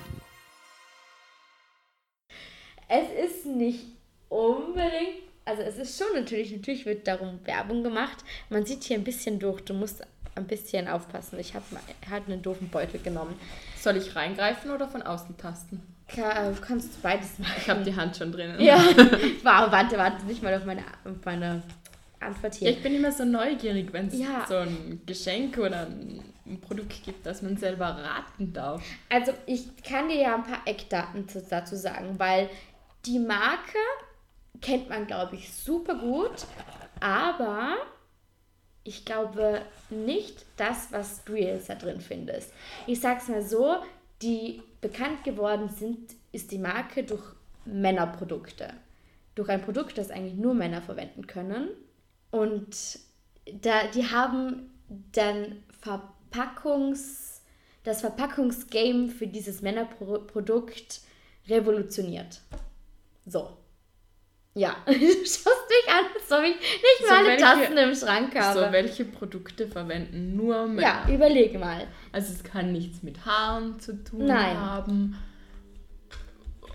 Es 2.89 3.31
ist 3.31 3.47
nicht 3.47 3.85
unbedingt, 4.29 5.30
also 5.51 5.63
es 5.63 5.77
ist 5.77 5.99
schon 5.99 6.09
natürlich, 6.15 6.53
natürlich 6.53 6.87
wird 6.87 7.07
darum 7.07 7.39
Werbung 7.45 7.83
gemacht. 7.83 8.19
Man 8.49 8.65
sieht 8.65 8.85
hier 8.85 8.97
ein 8.97 9.05
bisschen 9.05 9.39
durch, 9.39 9.61
du 9.63 9.75
musst 9.75 10.03
ein 10.35 10.47
bisschen 10.47 10.89
aufpassen. 10.89 11.39
Ich 11.39 11.55
habe 11.55 11.65
halt 12.09 12.23
einen 12.29 12.41
doofen 12.43 12.69
Beutel 12.69 13.01
genommen. 13.01 13.35
Soll 13.79 13.97
ich 13.97 14.15
reingreifen 14.17 14.71
oder 14.71 14.89
von 14.89 15.03
außen 15.03 15.37
tasten? 15.37 15.83
Ka- 16.09 16.53
Kannst 16.61 16.97
du 16.97 17.01
beides 17.03 17.39
machen. 17.39 17.53
Ich 17.59 17.69
habe 17.71 17.83
die 17.85 17.95
Hand 17.95 18.17
schon 18.17 18.33
drinnen. 18.33 18.61
Ja, 18.61 18.77
wow, 19.43 19.71
warte, 19.71 19.97
warte 19.99 20.25
nicht 20.27 20.43
mal 20.43 20.55
auf 20.55 20.65
meine, 20.65 20.83
auf 21.05 21.25
meine 21.25 21.63
Antwort 22.21 22.55
Ja, 22.55 22.59
hier. 22.61 22.71
ich 22.71 22.83
bin 22.83 22.95
immer 22.95 23.13
so 23.13 23.25
neugierig, 23.25 23.93
wenn 23.93 24.09
es 24.09 24.19
Ja. 24.19 24.45
so 24.49 24.57
ein 24.57 25.01
Geschenk 25.07 25.57
oder 25.59 25.87
ein, 25.87 26.23
ein 26.47 26.61
Produkt 26.61 27.03
gibt, 27.05 27.25
das 27.27 27.43
man 27.43 27.57
selber 27.57 27.87
raten 27.87 28.53
darf. 28.53 28.83
Also 29.09 29.33
ich 29.47 29.65
kann 29.83 30.09
dir 30.09 30.17
ja 30.21 30.35
ein 30.35 30.43
paar 30.45 30.63
Eckdaten 30.67 31.29
zu- 31.29 31.43
dazu 31.49 31.77
sagen, 31.77 32.19
weil 32.19 32.49
die 33.07 33.19
Marke 33.19 33.79
kennt 34.61 34.89
man, 34.89 35.07
glaube 35.07 35.37
ich, 35.37 35.53
super 35.53 35.95
gut, 35.95 36.47
aber 37.01 37.77
ich 38.85 39.05
glaube 39.05 39.63
nicht 39.91 40.45
das, 40.57 40.93
was 40.93 41.25
du 41.25 41.37
jetzt 41.37 41.69
da 41.69 41.75
drin 41.75 42.01
findest. 42.01 42.53
Ich 42.87 43.01
sag's 43.01 43.29
mal 43.29 43.43
so, 43.43 43.77
die 44.23 44.63
bekannt 44.81 45.25
geworden 45.25 45.69
sind, 45.69 46.15
ist 46.33 46.51
die 46.51 46.59
Marke 46.59 47.05
durch 47.05 47.23
Männerprodukte. 47.65 48.73
Durch 49.35 49.49
ein 49.49 49.63
Produkt, 49.63 49.99
das 49.99 50.11
eigentlich 50.11 50.35
nur 50.35 50.55
Männer 50.55 50.83
verwenden 50.83 51.27
können. 51.27 51.69
Und 52.31 52.99
da, 53.63 53.87
die 53.89 54.11
haben 54.11 54.71
dann 55.13 55.63
Verpackungs, 55.81 57.43
das 57.85 58.01
Verpackungsgame 58.01 59.09
für 59.09 59.27
dieses 59.27 59.63
Männerprodukt 59.63 61.01
revolutioniert. 61.49 62.41
So. 63.27 63.57
Ja, 64.55 64.77
du 64.87 64.93
schaust 64.93 65.47
mich 65.69 65.89
an, 65.89 66.05
als 66.15 66.33
ob 66.33 66.43
ich 66.43 66.57
nicht 66.57 66.99
So 67.01 67.07
mal 67.07 67.19
alle 67.19 67.29
welche- 67.29 67.43
Tassen 67.45 67.77
im 67.79 67.95
Schrank 67.95 68.35
habe. 68.35 68.59
So, 68.67 68.73
welche 68.73 69.05
Produkte 69.05 69.69
verwenden 69.69 70.35
nur 70.37 70.67
Männer? 70.67 70.83
ja, 70.83 71.15
überlege 71.15 71.59
mal. 71.59 71.87
Also 72.13 72.33
es 72.33 72.43
kann 72.43 72.73
nichts 72.73 73.03
mit 73.03 73.25
Haaren 73.25 73.79
zu 73.79 74.03
tun 74.03 74.27
Nein. 74.27 74.57
haben. 74.59 75.17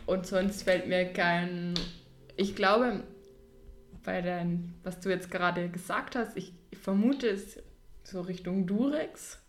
Und 0.05 0.25
sonst 0.25 0.63
fällt 0.63 0.87
mir 0.87 1.05
kein... 1.11 1.73
Ich 2.37 2.55
glaube, 2.55 3.03
bei 4.03 4.21
deinem, 4.21 4.73
was 4.83 4.99
du 4.99 5.09
jetzt 5.09 5.31
gerade 5.31 5.67
gesagt 5.69 6.15
hast, 6.15 6.37
ich 6.37 6.53
vermute 6.81 7.27
es 7.27 7.59
so 8.03 8.21
Richtung 8.21 8.67
Durex. 8.67 9.39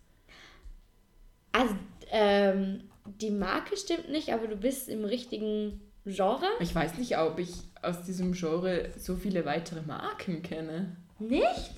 Also, 1.52 1.74
ähm, 2.10 2.84
die 3.20 3.30
Marke 3.30 3.76
stimmt 3.76 4.08
nicht, 4.10 4.32
aber 4.32 4.46
du 4.46 4.56
bist 4.56 4.88
im 4.88 5.04
richtigen 5.04 5.80
Genre. 6.06 6.46
Ich 6.60 6.74
weiß 6.74 6.96
nicht, 6.98 7.18
ob 7.18 7.38
ich 7.38 7.52
aus 7.87 8.03
diesem 8.03 8.33
Genre 8.33 8.90
so 8.99 9.16
viele 9.16 9.44
weitere 9.44 9.83
Marken 9.83 10.42
kenne. 10.42 10.96
Nicht? 11.18 11.72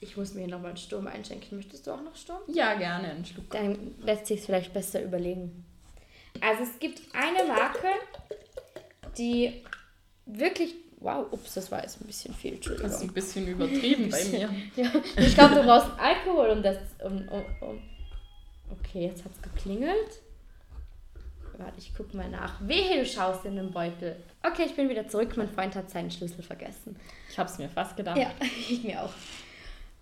Ich 0.00 0.16
muss 0.16 0.34
mir 0.34 0.48
nochmal 0.48 0.70
einen 0.70 0.76
Sturm 0.78 1.06
einschenken. 1.06 1.56
Möchtest 1.56 1.86
du 1.86 1.92
auch 1.92 2.02
noch 2.02 2.16
Sturm? 2.16 2.40
Ja, 2.48 2.74
gerne 2.74 3.10
einen 3.10 3.24
Schluck. 3.24 3.48
Dann 3.50 3.94
lässt 4.02 4.26
sich 4.26 4.40
vielleicht 4.40 4.72
besser 4.72 5.02
überlegen. 5.02 5.64
Also 6.40 6.64
es 6.64 6.78
gibt 6.80 7.00
eine 7.14 7.44
Marke, 7.46 7.88
die 9.18 9.62
wirklich. 10.26 10.74
Wow, 10.98 11.26
ups, 11.32 11.54
das 11.54 11.68
war 11.72 11.82
jetzt 11.82 12.00
ein 12.00 12.06
bisschen 12.06 12.32
viel, 12.32 12.52
Das 12.52 12.60
ist 12.60 12.70
Entschuldigung. 12.76 13.08
ein 13.08 13.12
bisschen 13.12 13.48
übertrieben 13.48 14.08
bei 14.08 14.24
mir. 14.24 14.50
Ja, 14.76 14.92
ich 15.16 15.34
glaube, 15.34 15.56
du 15.56 15.62
brauchst 15.64 15.88
Alkohol, 15.98 16.50
um 16.50 16.62
das, 16.62 16.76
um, 17.04 17.26
um, 17.28 17.44
um, 17.60 17.82
Okay, 18.70 19.06
jetzt 19.06 19.24
hat's 19.24 19.42
geklingelt. 19.42 20.21
Warte, 21.62 21.78
ich 21.78 21.92
guck 21.96 22.12
mal 22.14 22.28
nach. 22.28 22.54
Wehe, 22.66 22.98
du 22.98 23.06
schaust 23.06 23.44
in 23.44 23.56
den 23.56 23.70
Beutel. 23.70 24.16
Okay, 24.42 24.64
ich 24.66 24.74
bin 24.74 24.88
wieder 24.88 25.06
zurück. 25.08 25.36
Mein 25.36 25.48
Freund 25.48 25.74
hat 25.76 25.90
seinen 25.90 26.10
Schlüssel 26.10 26.42
vergessen. 26.42 26.96
Ich 27.30 27.38
habe 27.38 27.48
es 27.48 27.58
mir 27.58 27.68
fast 27.68 27.96
gedacht. 27.96 28.16
Ja, 28.18 28.30
ich 28.68 28.82
mir 28.82 29.02
auch. 29.02 29.12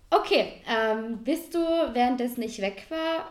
Okay, 0.09 0.61
ähm, 0.67 1.19
bist 1.23 1.53
du, 1.53 1.59
währenddessen 1.59 2.41
ich 2.41 2.61
weg 2.61 2.85
war? 2.89 3.29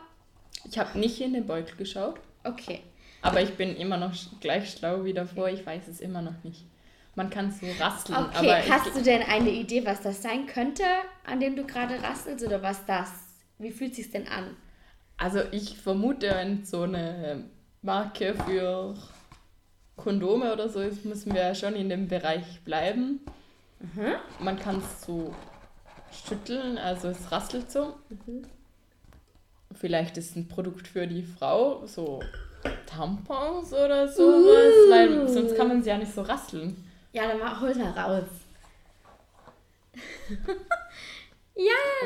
Ich 0.70 0.78
habe 0.78 0.98
nicht 0.98 1.20
in 1.20 1.32
den 1.34 1.46
Beutel 1.46 1.76
geschaut, 1.76 2.20
Okay. 2.44 2.80
aber 3.22 3.42
ich 3.42 3.54
bin 3.54 3.76
immer 3.76 3.96
noch 3.96 4.12
gleich 4.40 4.70
schlau 4.70 5.04
wie 5.04 5.12
davor. 5.12 5.48
Ich 5.48 5.64
weiß 5.66 5.88
es 5.88 6.00
immer 6.00 6.22
noch 6.22 6.42
nicht. 6.44 6.64
Man 7.16 7.28
kann 7.28 7.50
so 7.50 7.66
rasteln, 7.78 8.16
Okay, 8.18 8.50
aber 8.50 8.68
hast 8.68 8.94
du 8.96 9.02
denn 9.02 9.22
eine 9.22 9.50
Idee, 9.50 9.84
was 9.84 10.00
das 10.00 10.22
sein 10.22 10.46
könnte, 10.46 10.84
an 11.26 11.40
dem 11.40 11.56
du 11.56 11.66
gerade 11.66 12.02
rastelst 12.02 12.46
oder 12.46 12.62
was 12.62 12.86
das? 12.86 13.10
Wie 13.58 13.70
fühlt 13.72 13.94
sich's 13.94 14.10
denn 14.10 14.28
an? 14.28 14.56
also 15.18 15.40
ich 15.52 15.76
vermute, 15.76 16.30
wenn 16.30 16.64
so 16.64 16.80
eine 16.84 17.44
Marke 17.82 18.34
für 18.46 18.94
Kondome 19.96 20.52
oder 20.52 20.68
so 20.68 20.80
ist, 20.80 21.04
müssen 21.04 21.34
wir 21.34 21.42
ja 21.42 21.54
schon 21.54 21.74
in 21.74 21.88
dem 21.88 22.08
Bereich 22.08 22.60
bleiben. 22.64 23.20
Mhm. 23.80 24.14
Man 24.38 24.58
kann 24.58 24.78
es 24.78 25.06
so 25.06 25.34
schütteln, 26.26 26.78
also 26.78 27.08
es 27.08 27.30
rastelt 27.30 27.70
so. 27.70 27.94
Mhm. 28.08 28.44
Vielleicht 29.72 30.16
ist 30.18 30.36
ein 30.36 30.48
Produkt 30.48 30.88
für 30.88 31.06
die 31.06 31.22
Frau, 31.22 31.86
so 31.86 32.20
Tampons 32.86 33.72
oder 33.72 34.08
sowas, 34.08 34.74
weil 34.90 35.28
sonst 35.28 35.56
kann 35.56 35.68
man 35.68 35.82
sie 35.82 35.90
ja 35.90 35.96
nicht 35.96 36.12
so 36.12 36.22
rasteln. 36.22 36.84
Ja, 37.12 37.28
dann 37.28 37.38
mach, 37.38 37.60
hol's 37.60 37.78
mal 37.78 37.90
raus. 37.90 38.24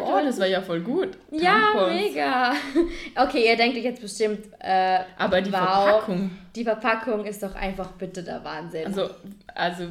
Oh, 0.02 0.20
das 0.24 0.38
war 0.40 0.46
ja 0.46 0.60
voll 0.60 0.80
gut. 0.80 1.16
Ja, 1.30 1.58
Tampons. 1.72 1.92
mega. 1.92 2.52
Okay, 3.16 3.46
ihr 3.48 3.56
denkt 3.56 3.76
euch 3.76 3.84
jetzt 3.84 4.00
bestimmt, 4.02 4.46
äh, 4.58 5.00
Aber 5.18 5.40
die 5.40 5.52
wow, 5.52 5.60
Verpackung, 5.60 6.30
Die 6.56 6.64
Verpackung 6.64 7.24
ist 7.24 7.42
doch 7.42 7.54
einfach 7.54 7.92
bitte 7.92 8.22
der 8.22 8.42
Wahnsinn. 8.44 8.86
also, 8.86 9.10
also 9.54 9.84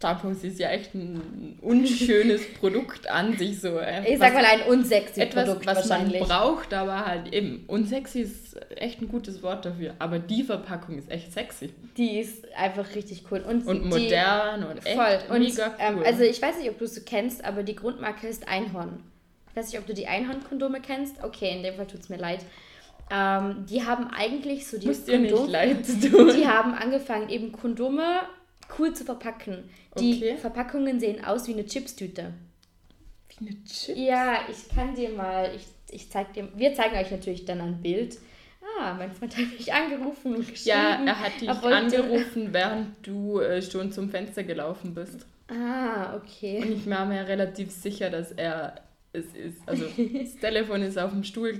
Tampons 0.00 0.42
ist 0.44 0.58
ja 0.58 0.70
echt 0.70 0.94
ein 0.94 1.58
unschönes 1.60 2.40
Produkt 2.58 3.08
an 3.10 3.36
sich 3.36 3.60
so. 3.60 3.78
äh, 3.78 4.10
ich 4.12 4.18
sag 4.18 4.32
mal 4.34 4.44
ein 4.44 4.62
unsexy 4.62 5.20
etwas, 5.20 5.44
Produkt 5.44 5.66
was 5.66 5.88
man 5.88 5.98
wahrscheinlich. 6.00 6.22
braucht, 6.22 6.72
aber 6.74 7.04
halt 7.06 7.32
eben 7.34 7.64
unsexy 7.66 8.22
ist 8.22 8.56
echt 8.76 9.02
ein 9.02 9.08
gutes 9.08 9.42
Wort 9.42 9.64
dafür. 9.66 9.94
Aber 9.98 10.18
die 10.18 10.42
Verpackung 10.42 10.98
ist 10.98 11.10
echt 11.10 11.32
sexy 11.32 11.72
Die 11.98 12.18
ist 12.18 12.50
einfach 12.56 12.94
richtig 12.94 13.24
cool. 13.30 13.40
Und, 13.46 13.66
und 13.66 13.82
die, 13.84 13.88
modern 13.88 14.64
und 14.64 14.86
echt 14.86 14.96
Voll. 14.96 15.18
Und 15.36 15.42
mega 15.42 15.66
cool. 15.66 15.74
ähm, 15.78 16.02
also 16.04 16.22
ich 16.22 16.40
weiß 16.40 16.58
nicht, 16.58 16.70
ob 16.70 16.78
du 16.78 16.84
es 16.86 17.04
kennst, 17.04 17.44
aber 17.44 17.62
die 17.62 17.76
Grundmarke 17.76 18.26
ist 18.26 18.48
Einhorn. 18.48 19.02
Ich 19.50 19.56
weiß 19.56 19.66
nicht, 19.70 19.78
ob 19.80 19.86
du 19.86 19.92
die 19.94 20.06
Einhorn-Kondome 20.06 20.80
kennst. 20.80 21.22
Okay, 21.22 21.54
in 21.56 21.62
dem 21.62 21.74
Fall 21.74 21.86
tut 21.86 22.00
es 22.00 22.08
mir 22.08 22.16
leid. 22.18 22.40
Ähm, 23.12 23.66
die 23.68 23.84
haben 23.84 24.08
eigentlich 24.16 24.66
so 24.68 24.78
die 24.78 24.86
Muss 24.86 25.04
dir 25.04 25.18
nicht 25.18 25.34
Kondom- 25.34 25.50
leid 25.50 25.84
tun. 26.10 26.32
Die 26.36 26.46
haben 26.46 26.72
angefangen, 26.74 27.28
eben 27.28 27.50
Kondome 27.52 28.20
cool 28.78 28.92
zu 28.94 29.04
verpacken. 29.04 29.68
Die 29.98 30.16
Okay. 30.16 30.36
Verpackungen 30.36 31.00
sehen 31.00 31.24
aus 31.24 31.46
wie 31.48 31.52
eine 31.52 31.66
Chipstüte. 31.66 32.32
Wie 33.28 33.46
eine 33.48 33.64
Chip. 33.64 33.96
Ja, 33.96 34.40
ich 34.50 34.74
kann 34.74 34.94
dir 34.94 35.10
mal, 35.10 35.50
ich, 35.54 35.66
ich 35.94 36.10
zeig 36.10 36.32
dir, 36.34 36.48
wir 36.54 36.74
zeigen 36.74 36.96
euch 36.96 37.10
natürlich 37.10 37.44
dann 37.44 37.60
ein 37.60 37.80
Bild. 37.80 38.18
Ah, 38.78 38.94
mein 38.94 39.12
Freund 39.12 39.36
hat 39.36 39.46
mich 39.58 39.72
angerufen 39.72 40.36
und 40.36 40.48
geschrieben. 40.48 40.68
Ja, 40.78 41.04
er 41.04 41.20
hat 41.20 41.40
dich 41.40 41.48
er 41.48 41.62
angerufen, 41.64 42.52
während 42.52 43.06
du 43.06 43.40
äh, 43.40 43.60
schon 43.62 43.90
zum 43.92 44.10
Fenster 44.10 44.44
gelaufen 44.44 44.94
bist. 44.94 45.26
Ah, 45.48 46.14
okay. 46.16 46.62
Und 46.62 46.72
ich 46.72 46.88
war 46.88 47.04
mir 47.06 47.26
relativ 47.26 47.70
sicher, 47.72 48.10
dass 48.10 48.30
er 48.32 48.80
es 49.12 49.26
ist. 49.34 49.58
Also 49.66 49.86
das 50.14 50.36
Telefon 50.36 50.82
ist 50.82 50.98
auf 50.98 51.10
dem 51.10 51.24
Stuhl 51.24 51.52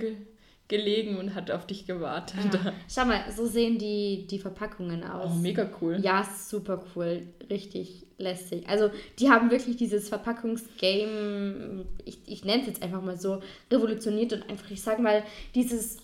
gelegen 0.71 1.17
und 1.17 1.35
hat 1.35 1.51
auf 1.51 1.67
dich 1.67 1.85
gewartet. 1.85 2.39
Ja. 2.51 2.73
Schau 2.89 3.05
mal, 3.05 3.23
so 3.35 3.45
sehen 3.45 3.77
die, 3.77 4.25
die 4.25 4.39
Verpackungen 4.39 5.03
Oh, 5.03 5.17
aus. 5.19 5.35
mega 5.35 5.69
cool. 5.79 5.99
Ja, 6.01 6.27
super 6.47 6.83
cool. 6.95 7.27
Richtig 7.49 8.07
lässig. 8.17 8.67
Also, 8.67 8.89
die 9.19 9.29
haben 9.29 9.51
wirklich 9.51 9.75
dieses 9.77 10.09
Verpackungsgame, 10.09 11.85
ich, 12.05 12.19
ich 12.25 12.45
nenne 12.45 12.61
es 12.61 12.67
jetzt 12.67 12.81
einfach 12.81 13.01
mal 13.01 13.19
so, 13.19 13.41
revolutioniert 13.69 14.33
und 14.33 14.49
einfach, 14.49 14.71
ich 14.71 14.81
sag 14.81 14.99
mal, 14.99 15.23
dieses. 15.53 15.97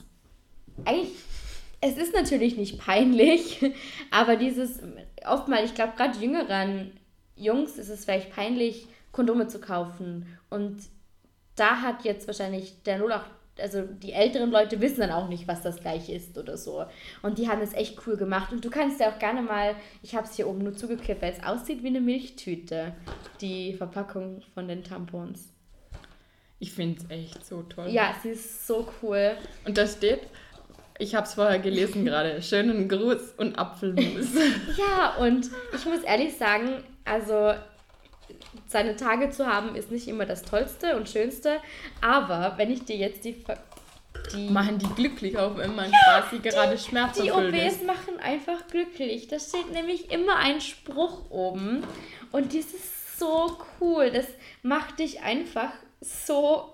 Eigentlich, 0.86 1.10
es 1.82 1.98
ist 1.98 2.14
natürlich 2.14 2.58
nicht 2.58 2.78
peinlich, 2.78 3.60
aber 4.12 4.36
dieses, 4.36 4.80
oftmals, 5.26 5.70
ich 5.70 5.76
glaube, 5.76 5.94
gerade 5.96 6.20
jüngeren 6.20 6.92
Jungs 7.36 7.78
ist 7.78 7.90
es 7.90 8.06
vielleicht 8.06 8.32
peinlich, 8.32 8.88
Kondome 9.12 9.48
zu 9.48 9.60
kaufen. 9.60 10.28
Und 10.50 10.78
da 11.56 11.82
hat 11.82 12.04
jetzt 12.04 12.28
wahrscheinlich 12.28 12.84
der 12.84 13.02
08, 13.04 13.26
also 13.60 13.84
die 13.84 14.14
älteren 14.14 14.52
Leute 14.52 14.82
wissen 14.82 15.02
dann 15.02 15.12
auch 15.12 15.28
nicht, 15.28 15.48
was 15.48 15.62
das 15.62 15.82
gleich 15.82 16.10
ist 16.10 16.38
oder 16.38 16.58
so. 16.58 16.86
Und 17.22 17.38
die 17.38 17.50
haben 17.50 17.62
es 17.62 17.74
echt 17.74 18.00
cool 18.06 18.18
gemacht. 18.18 18.52
Und 18.52 18.64
du 18.64 18.70
kannst 18.70 19.00
ja 19.00 19.12
auch 19.12 19.20
gerne 19.20 19.42
mal, 19.42 19.76
ich 20.04 20.16
habe 20.16 20.28
es 20.28 20.36
hier 20.36 20.48
oben 20.48 20.60
nur 20.60 20.76
zugekippt, 20.76 21.22
weil 21.22 21.34
es 21.34 21.44
aussieht 21.44 21.84
wie 21.84 21.88
eine 21.88 22.02
Milchtüte, 22.02 22.94
die 23.42 23.74
Verpackung 23.74 24.42
von 24.54 24.68
den 24.68 24.84
Tampons. 24.84 25.52
Ich 26.60 26.74
finde 26.74 27.00
es 27.00 27.10
echt 27.10 27.46
so 27.46 27.62
toll. 27.64 27.90
Ja, 27.90 28.16
sie 28.22 28.30
ist 28.30 28.66
so 28.66 28.88
cool. 29.02 29.38
Und 29.66 29.78
da 29.78 29.86
steht, 29.86 30.22
ich 30.98 31.14
habe 31.14 31.28
es 31.28 31.36
vorher 31.36 31.60
gelesen 31.60 32.06
gerade, 32.06 32.42
schönen 32.42 32.90
Gruß 32.90 33.34
und 33.38 33.58
Apfelmus. 33.58 34.28
Ja, 34.76 35.16
und 35.20 35.50
ich 35.76 35.86
muss 35.86 36.02
ehrlich 36.04 36.36
sagen, 36.36 36.84
also 37.06 37.54
seine 38.68 38.96
Tage 38.96 39.30
zu 39.30 39.46
haben 39.48 39.76
ist 39.76 39.92
nicht 39.92 40.08
immer 40.08 40.26
das 40.26 40.44
Tollste 40.44 40.98
und 40.98 41.10
Schönste, 41.10 41.58
aber 42.02 42.54
wenn 42.58 42.72
ich 42.72 42.86
dir 42.86 42.96
jetzt 42.96 43.26
die, 43.26 43.44
die, 44.34 44.50
Machen 44.50 44.78
die 44.80 44.88
glücklich, 44.96 45.38
auch 45.38 45.58
wenn 45.58 45.76
man 45.76 45.92
quasi 45.92 46.40
gerade 46.40 46.76
die 46.76 46.82
schmerzerfüllt 46.82 47.54
OBs 47.54 47.76
ist. 47.76 47.86
machen 47.86 48.20
einfach 48.20 48.68
glücklich. 48.68 49.28
Da 49.28 49.40
steht 49.40 49.72
nämlich 49.72 50.12
immer 50.12 50.38
ein 50.38 50.60
Spruch 50.60 51.30
oben 51.30 51.84
und 52.32 52.54
das 52.54 52.66
ist 52.74 53.20
so 53.20 53.58
cool. 53.80 54.12
Das 54.12 54.28
macht 54.64 55.00
dich 55.00 55.22
einfach 55.22 55.72
so, 56.02 56.74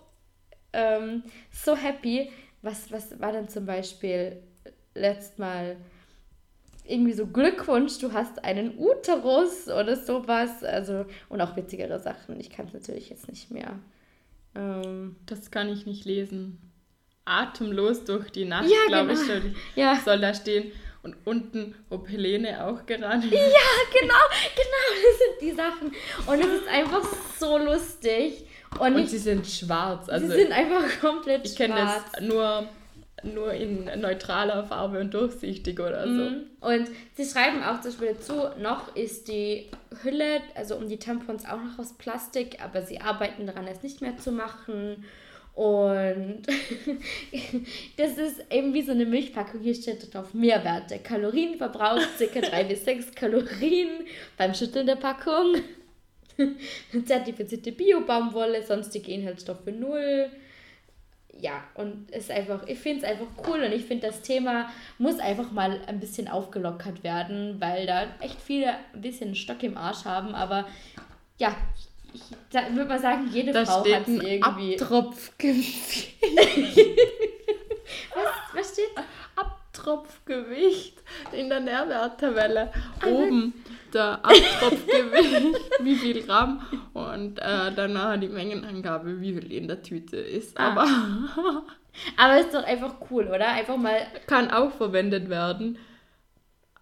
ähm, 0.72 1.24
so 1.52 1.76
happy. 1.76 2.32
Was, 2.62 2.92
was 2.92 3.20
war 3.20 3.34
denn 3.34 3.50
zum 3.50 3.66
Beispiel 3.66 4.42
letzt 4.96 5.40
Mal 5.40 5.78
irgendwie 6.86 7.14
so 7.14 7.26
Glückwunsch, 7.28 7.98
du 8.00 8.12
hast 8.14 8.44
einen 8.44 8.78
Uterus 8.78 9.68
oder 9.68 9.96
sowas. 9.96 10.64
Also, 10.64 11.06
und 11.30 11.42
auch 11.42 11.56
witzigere 11.56 12.00
Sachen. 12.00 12.40
Ich 12.40 12.50
kann 12.50 12.68
es 12.68 12.74
natürlich 12.74 13.10
jetzt 13.10 13.28
nicht 13.30 13.52
mehr. 13.52 13.80
Ähm, 14.56 15.16
Das 15.26 15.50
kann 15.52 15.70
ich 15.70 15.86
nicht 15.86 16.06
lesen. 16.06 16.60
Atemlos 17.26 18.04
durch 18.04 18.30
die 18.32 18.46
Nacht, 18.46 18.70
Ja, 18.70 18.78
glaube 18.88 19.14
ich, 19.14 19.20
genau. 19.20 19.32
soll, 19.42 19.56
ja, 19.76 19.98
soll 20.04 20.20
da 20.20 20.34
stehen. 20.34 20.72
Und 21.04 21.16
unten, 21.26 21.76
ob 21.90 22.10
Helene 22.10 22.64
auch 22.66 22.86
gerade. 22.86 23.20
genau, 23.28 23.32
genau, 23.32 24.24
das 25.04 25.20
sind 25.20 25.42
die 25.42 25.52
Sachen. 25.52 25.92
Und 26.28 26.40
es 26.40 26.62
ist 26.62 26.68
einfach 26.68 27.04
so 27.40 27.58
lustig. 27.58 28.46
Und, 28.80 28.96
Und 28.96 29.04
ich, 29.04 29.10
sie 29.12 29.18
sind 29.20 29.46
schwarz. 29.46 30.06
sie 30.08 30.12
Also 30.14 30.28
sind 30.28 30.52
einfach 30.52 30.84
komplett 31.02 31.46
ich 31.46 31.56
kenne 31.56 31.76
schwarz. 31.76 32.04
das 32.14 32.22
nur, 32.22 32.68
nur 33.24 33.54
in 33.54 33.86
neutraler 34.00 34.64
Farbe 34.66 35.00
und 35.00 35.14
durchsichtig 35.14 35.80
oder 35.80 36.04
so. 36.04 36.30
Mhm. 36.30 36.44
Und 36.62 36.90
sie 37.16 37.26
schreiben 37.26 37.64
auch 37.64 37.82
zum 37.82 37.92
Beispiel 37.92 38.16
dazu, 38.16 38.34
noch 38.62 38.96
ist 38.96 39.28
die 39.28 39.70
Hülle, 40.04 40.42
also 40.56 40.76
um 40.76 40.88
die 40.88 40.98
Tampons 40.98 41.46
auch 41.46 41.62
noch 41.62 41.80
aus 41.80 41.94
Plastik, 41.94 42.58
aber 42.64 42.82
sie 42.82 43.02
arbeiten 43.02 43.46
daran, 43.46 43.68
es 43.68 43.84
nicht 43.84 44.02
mehr 44.02 44.18
zu 44.18 44.32
machen. 44.32 45.06
Und 45.54 46.42
das 47.98 48.18
ist 48.18 48.44
eben 48.52 48.74
wie 48.74 48.82
so 48.82 48.92
eine 48.92 49.06
Milchpackung. 49.06 49.62
Hier 49.62 49.76
steht 49.76 50.14
drauf 50.14 50.34
Mehrwerte. 50.34 50.98
Kalorienverbrauch 50.98 52.02
ca. 52.18 52.42
3 52.42 52.64
bis 52.64 52.86
6 52.86 53.14
Kalorien 53.14 53.90
beim 54.38 54.54
Schütteln 54.54 54.88
der 54.88 54.96
Packung. 54.96 55.58
Zertifizierte 57.06 57.72
Bio-Baumwolle, 57.72 58.64
sonstige 58.64 59.12
Inhaltsstoffe 59.12 59.68
null. 59.68 60.32
Ja, 61.40 61.64
und 61.74 62.08
es 62.12 62.26
ist 62.26 62.32
einfach, 62.32 62.68
ich 62.68 62.80
finde 62.80 63.06
es 63.06 63.12
einfach 63.12 63.26
cool 63.48 63.64
und 63.64 63.72
ich 63.72 63.86
finde, 63.86 64.08
das 64.08 64.22
Thema 64.22 64.70
muss 64.98 65.20
einfach 65.20 65.52
mal 65.52 65.82
ein 65.88 66.00
bisschen 66.00 66.28
aufgelockert 66.28 67.04
werden, 67.04 67.60
weil 67.60 67.86
da 67.86 68.06
echt 68.20 68.40
viele 68.40 68.76
ein 68.94 69.02
bisschen 69.02 69.28
einen 69.28 69.36
Stock 69.36 69.62
im 69.64 69.78
Arsch 69.78 70.06
haben, 70.06 70.36
aber 70.36 70.68
ja, 71.40 71.56
ich 72.14 72.22
würde 72.76 72.86
mal 72.86 73.00
sagen, 73.00 73.28
jede 73.32 73.52
Da 73.52 73.66
Frau 73.66 73.80
hat 73.80 74.08
es 74.08 74.24
irgendwie. 74.24 74.80
Abtropfgewicht. 74.80 76.14
Was, 78.16 78.26
was 78.54 78.74
steht? 78.74 78.90
Abtropfgewicht 79.36 81.02
in 81.32 81.50
der 81.50 81.60
Nährwerttabelle. 81.60 82.72
Oben 83.06 83.54
der 83.94 84.24
Abtropfgewicht, 84.24 85.60
wie 85.82 85.96
viel 85.96 86.24
Gramm 86.24 86.62
und 86.94 87.40
äh, 87.40 87.72
danach 87.76 88.20
die 88.20 88.30
Mengenangabe, 88.30 89.22
wie 89.22 89.34
viel 89.34 89.52
in 89.52 89.68
der 89.68 89.82
Tüte 89.82 90.18
ist. 90.18 90.58
Ah. 90.60 90.72
Aber 90.72 90.88
Aber 92.18 92.40
ist 92.40 92.54
doch 92.54 92.64
einfach 92.64 92.96
cool, 93.10 93.28
oder? 93.28 93.50
Einfach 93.50 93.78
mal 93.78 94.08
kann 94.28 94.52
auch 94.52 94.72
verwendet 94.72 95.30
werden 95.30 95.78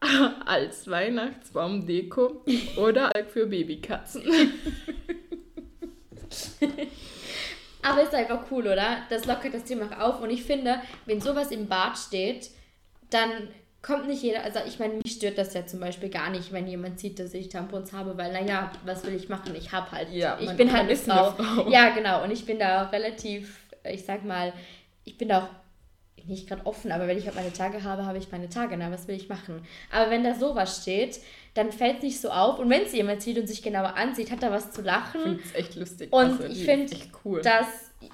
als 0.45 0.89
Weihnachtsbaumdeko 0.89 2.45
oder 2.77 3.11
für 3.27 3.45
Babykatzen. 3.47 4.23
Aber 7.83 8.03
ist 8.03 8.13
einfach 8.13 8.45
cool, 8.51 8.67
oder? 8.67 9.03
Das 9.09 9.25
lockert 9.25 9.53
das 9.53 9.63
Thema 9.63 9.89
auf. 10.01 10.21
Und 10.21 10.29
ich 10.29 10.43
finde, 10.43 10.81
wenn 11.05 11.19
sowas 11.19 11.51
im 11.51 11.67
Bad 11.67 11.97
steht, 11.97 12.51
dann 13.09 13.49
kommt 13.81 14.07
nicht 14.07 14.21
jeder, 14.21 14.43
also 14.43 14.59
ich 14.67 14.79
meine, 14.79 14.95
mich 14.95 15.13
stört 15.13 15.37
das 15.37 15.53
ja 15.53 15.65
zum 15.65 15.79
Beispiel 15.79 16.09
gar 16.09 16.29
nicht, 16.29 16.51
wenn 16.51 16.67
jemand 16.67 16.99
sieht, 16.99 17.19
dass 17.19 17.33
ich 17.33 17.49
Tampons 17.49 17.93
habe, 17.93 18.17
weil 18.17 18.31
naja, 18.31 18.71
was 18.85 19.05
will 19.05 19.15
ich 19.15 19.27
machen? 19.29 19.55
Ich 19.55 19.71
habe 19.71 19.91
halt, 19.91 20.11
Ja, 20.11 20.37
ich 20.39 20.51
bin 20.51 20.71
halt 20.71 20.83
eine 20.89 20.95
Frau. 20.95 21.69
Ja, 21.69 21.89
genau. 21.89 22.23
Und 22.23 22.31
ich 22.31 22.45
bin 22.45 22.59
da 22.59 22.85
auch 22.85 22.91
relativ, 22.91 23.59
ich 23.83 24.05
sag 24.05 24.23
mal, 24.23 24.53
ich 25.03 25.17
bin 25.17 25.29
da 25.29 25.43
auch 25.43 25.49
nicht 26.27 26.47
gerade 26.47 26.65
offen, 26.67 26.91
aber 26.91 27.07
wenn 27.07 27.17
ich 27.17 27.25
halt 27.25 27.35
meine 27.35 27.51
Tage 27.51 27.83
habe, 27.83 28.05
habe 28.05 28.19
ich 28.19 28.31
meine 28.31 28.47
Tage. 28.49 28.77
Na, 28.77 28.91
was 28.91 29.07
will 29.07 29.15
ich 29.15 29.27
machen? 29.29 29.65
Aber 29.91 30.11
wenn 30.11 30.23
da 30.23 30.35
sowas 30.35 30.81
steht, 30.83 31.19
dann 31.55 31.71
fällt 31.71 31.97
es 31.97 32.03
nicht 32.03 32.21
so 32.21 32.29
auf. 32.29 32.59
Und 32.59 32.69
wenn 32.69 32.83
es 32.83 32.93
jemand 32.93 33.23
sieht 33.23 33.39
und 33.39 33.47
sich 33.47 33.63
genauer 33.63 33.95
ansieht, 33.95 34.29
hat 34.29 34.43
er 34.43 34.51
was 34.51 34.71
zu 34.71 34.83
lachen. 34.83 35.21
Ich 35.21 35.23
finde 35.23 35.43
es 35.43 35.55
echt 35.55 35.75
lustig. 35.75 36.13
Und 36.13 36.41
Also, 36.41 36.43
ich 36.43 36.63
finde, 36.65 36.95
cool. 37.25 37.41
dass 37.41 37.65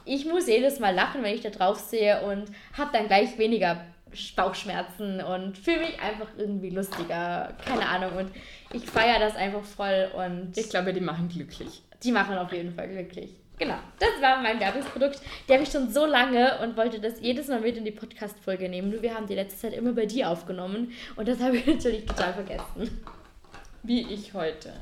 ich 0.06 0.26
muss 0.26 0.48
jedes 0.48 0.80
Mal 0.80 0.96
lachen, 0.96 1.22
wenn 1.24 1.36
ich 1.36 1.42
da 1.42 1.50
drauf 1.50 1.80
sehe 1.80 2.22
und 2.22 2.46
habe 2.78 2.92
dann 2.94 3.08
gleich 3.08 3.38
weniger 3.38 3.86
Bauchschmerzen 4.36 5.22
und 5.22 5.58
fühle 5.58 5.80
mich 5.80 6.00
einfach 6.00 6.28
irgendwie 6.38 6.70
lustiger. 6.70 7.54
Keine 7.65 7.88
Ahnung. 7.88 8.17
Und 8.17 8.32
ich 8.74 8.86
feiere 8.86 9.20
das 9.20 9.36
einfach 9.36 9.63
voll 9.63 10.10
und 10.15 10.58
ich 10.58 10.70
glaube, 10.70 10.93
die 10.93 11.02
machen 11.02 11.30
glücklich. 11.30 11.84
die 12.04 12.12
machen 12.12 12.38
auf 12.38 12.52
jeden 12.52 12.74
Fall 12.74 12.89
glücklich. 12.89 13.32
Genau, 13.60 13.78
das 14.00 14.22
war 14.22 14.39
mein 14.41 14.60
Werbungsprodukt. 14.60 15.20
Die 15.48 15.54
habe 15.54 15.63
ich 15.63 15.70
schon 15.70 15.89
so 15.89 16.06
lange 16.06 16.60
und 16.60 16.78
wollte 16.78 17.00
das 17.00 17.20
jedes 17.22 17.48
Mal 17.48 17.60
mit 17.60 17.76
in 17.76 17.86
die 17.86 17.91
Podcast-Folge 17.91 18.70
nehmen. 18.70 18.91
Nur 18.91 19.02
wir 19.02 19.15
haben 19.15 19.26
die 19.26 19.34
letzte 19.34 19.62
Zeit 19.62 19.74
immer 19.74 19.93
bei 19.93 20.06
dir 20.06 20.30
aufgenommen 20.30 20.91
und 21.15 21.28
das 21.28 21.39
habe 21.39 21.58
ich 21.58 21.65
natürlich 21.67 22.06
total 22.06 22.34
vergessen. 22.34 23.04
Wie 23.82 24.13
ich 24.13 24.34
heute. 24.34 24.74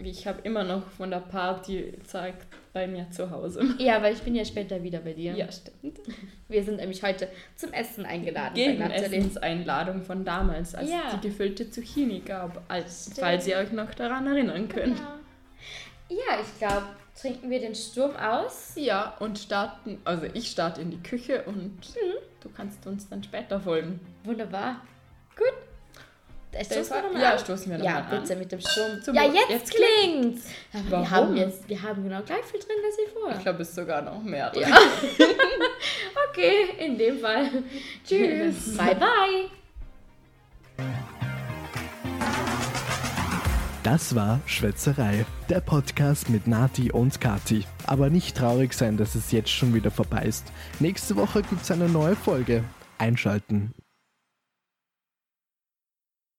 Ich 0.00 0.28
habe 0.28 0.40
immer 0.42 0.62
noch 0.62 0.86
von 0.92 1.10
der 1.10 1.18
Party 1.18 1.90
gezeigt 1.90 2.46
bei 2.72 2.86
mir 2.86 3.10
zu 3.10 3.32
Hause. 3.32 3.74
Ja, 3.78 3.96
aber 3.96 4.12
ich 4.12 4.20
bin 4.22 4.36
ja 4.36 4.44
später 4.44 4.80
wieder 4.84 5.00
bei 5.00 5.12
dir. 5.12 5.32
Ja, 5.34 5.50
stimmt. 5.50 5.98
Wir 6.46 6.62
sind 6.62 6.76
nämlich 6.76 7.02
heute 7.02 7.26
zum 7.56 7.72
Essen 7.72 8.06
eingeladen 8.06 8.54
Gegen. 8.54 8.80
Essenseinladung 8.80 10.04
von 10.04 10.24
damals, 10.24 10.76
als 10.76 10.88
Ja. 10.88 11.02
es 11.08 11.14
die 11.20 11.28
gefüllte 11.28 11.68
Zucchini 11.68 12.20
gab. 12.20 12.62
Als, 12.68 13.06
Stimmt. 13.06 13.18
falls 13.18 13.46
ihr 13.48 13.56
euch 13.56 13.72
noch 13.72 13.92
daran 13.92 14.28
erinnern 14.28 14.68
könnt. 14.68 14.98
Genau. 14.98 15.14
Ja, 16.10 16.40
ich 16.40 16.58
glaube, 16.58 16.86
trinken 17.20 17.50
wir 17.50 17.58
den 17.58 17.74
Sturm 17.74 18.14
aus. 18.14 18.74
Ja, 18.76 19.16
und 19.18 19.36
starten, 19.40 19.98
also 20.04 20.26
ich 20.32 20.48
starte 20.48 20.80
in 20.80 20.92
die 20.92 21.02
Küche 21.02 21.42
und 21.42 21.72
Mhm. 21.80 22.18
du 22.40 22.48
kannst 22.50 22.86
uns 22.86 23.08
dann 23.08 23.24
später 23.24 23.58
folgen. 23.60 23.98
Wunderbar. 24.22 24.80
Gut. 25.36 25.52
Da 26.50 26.64
stoßen 26.64 26.90
wir 26.96 27.02
nochmal 27.02 27.22
Ja, 27.22 27.32
an. 27.32 27.38
stoßen 27.38 27.70
wir 27.70 27.78
Ja, 27.84 27.94
nochmal 28.00 28.14
an. 28.16 28.22
bitte 28.22 28.36
mit 28.36 28.52
dem 28.52 28.60
Sturm. 28.60 29.02
Zum- 29.04 29.14
ja, 29.14 29.24
jetzt, 29.24 29.50
jetzt 29.50 29.74
klingt's. 29.74 30.46
Aber 30.72 30.84
wir 30.84 30.90
Warum? 30.92 31.10
haben 31.10 31.36
jetzt, 31.36 31.68
wir 31.68 31.82
haben 31.82 32.02
genau 32.02 32.22
gleich 32.22 32.44
viel 32.44 32.60
drin, 32.60 32.76
als 32.84 32.96
wie 32.96 33.12
vorher. 33.12 33.36
Ich 33.36 33.42
glaube, 33.42 33.62
es 33.62 33.68
ist 33.68 33.74
sogar 33.74 34.00
noch 34.02 34.22
mehr. 34.22 34.50
drin. 34.50 34.62
Ja. 34.62 34.76
okay, 36.30 36.68
in 36.78 36.96
dem 36.96 37.18
Fall. 37.20 37.50
Tschüss. 38.06 38.76
bye, 38.78 38.94
bye. 38.94 39.50
Das 43.82 44.14
war 44.14 44.40
Schwätzerei, 44.46 45.24
der 45.48 45.60
Podcast 45.60 46.28
mit 46.28 46.46
Nati 46.46 46.90
und 46.92 47.20
Kati. 47.20 47.64
Aber 47.86 48.10
nicht 48.10 48.36
traurig 48.36 48.74
sein, 48.74 48.96
dass 48.96 49.14
es 49.14 49.32
jetzt 49.32 49.50
schon 49.50 49.72
wieder 49.74 49.90
vorbei 49.90 50.22
ist. 50.24 50.46
Nächste 50.80 51.16
Woche 51.16 51.42
gibt's 51.42 51.70
eine 51.70 51.88
neue 51.88 52.16
Folge. 52.16 52.64
Einschalten. 52.98 53.72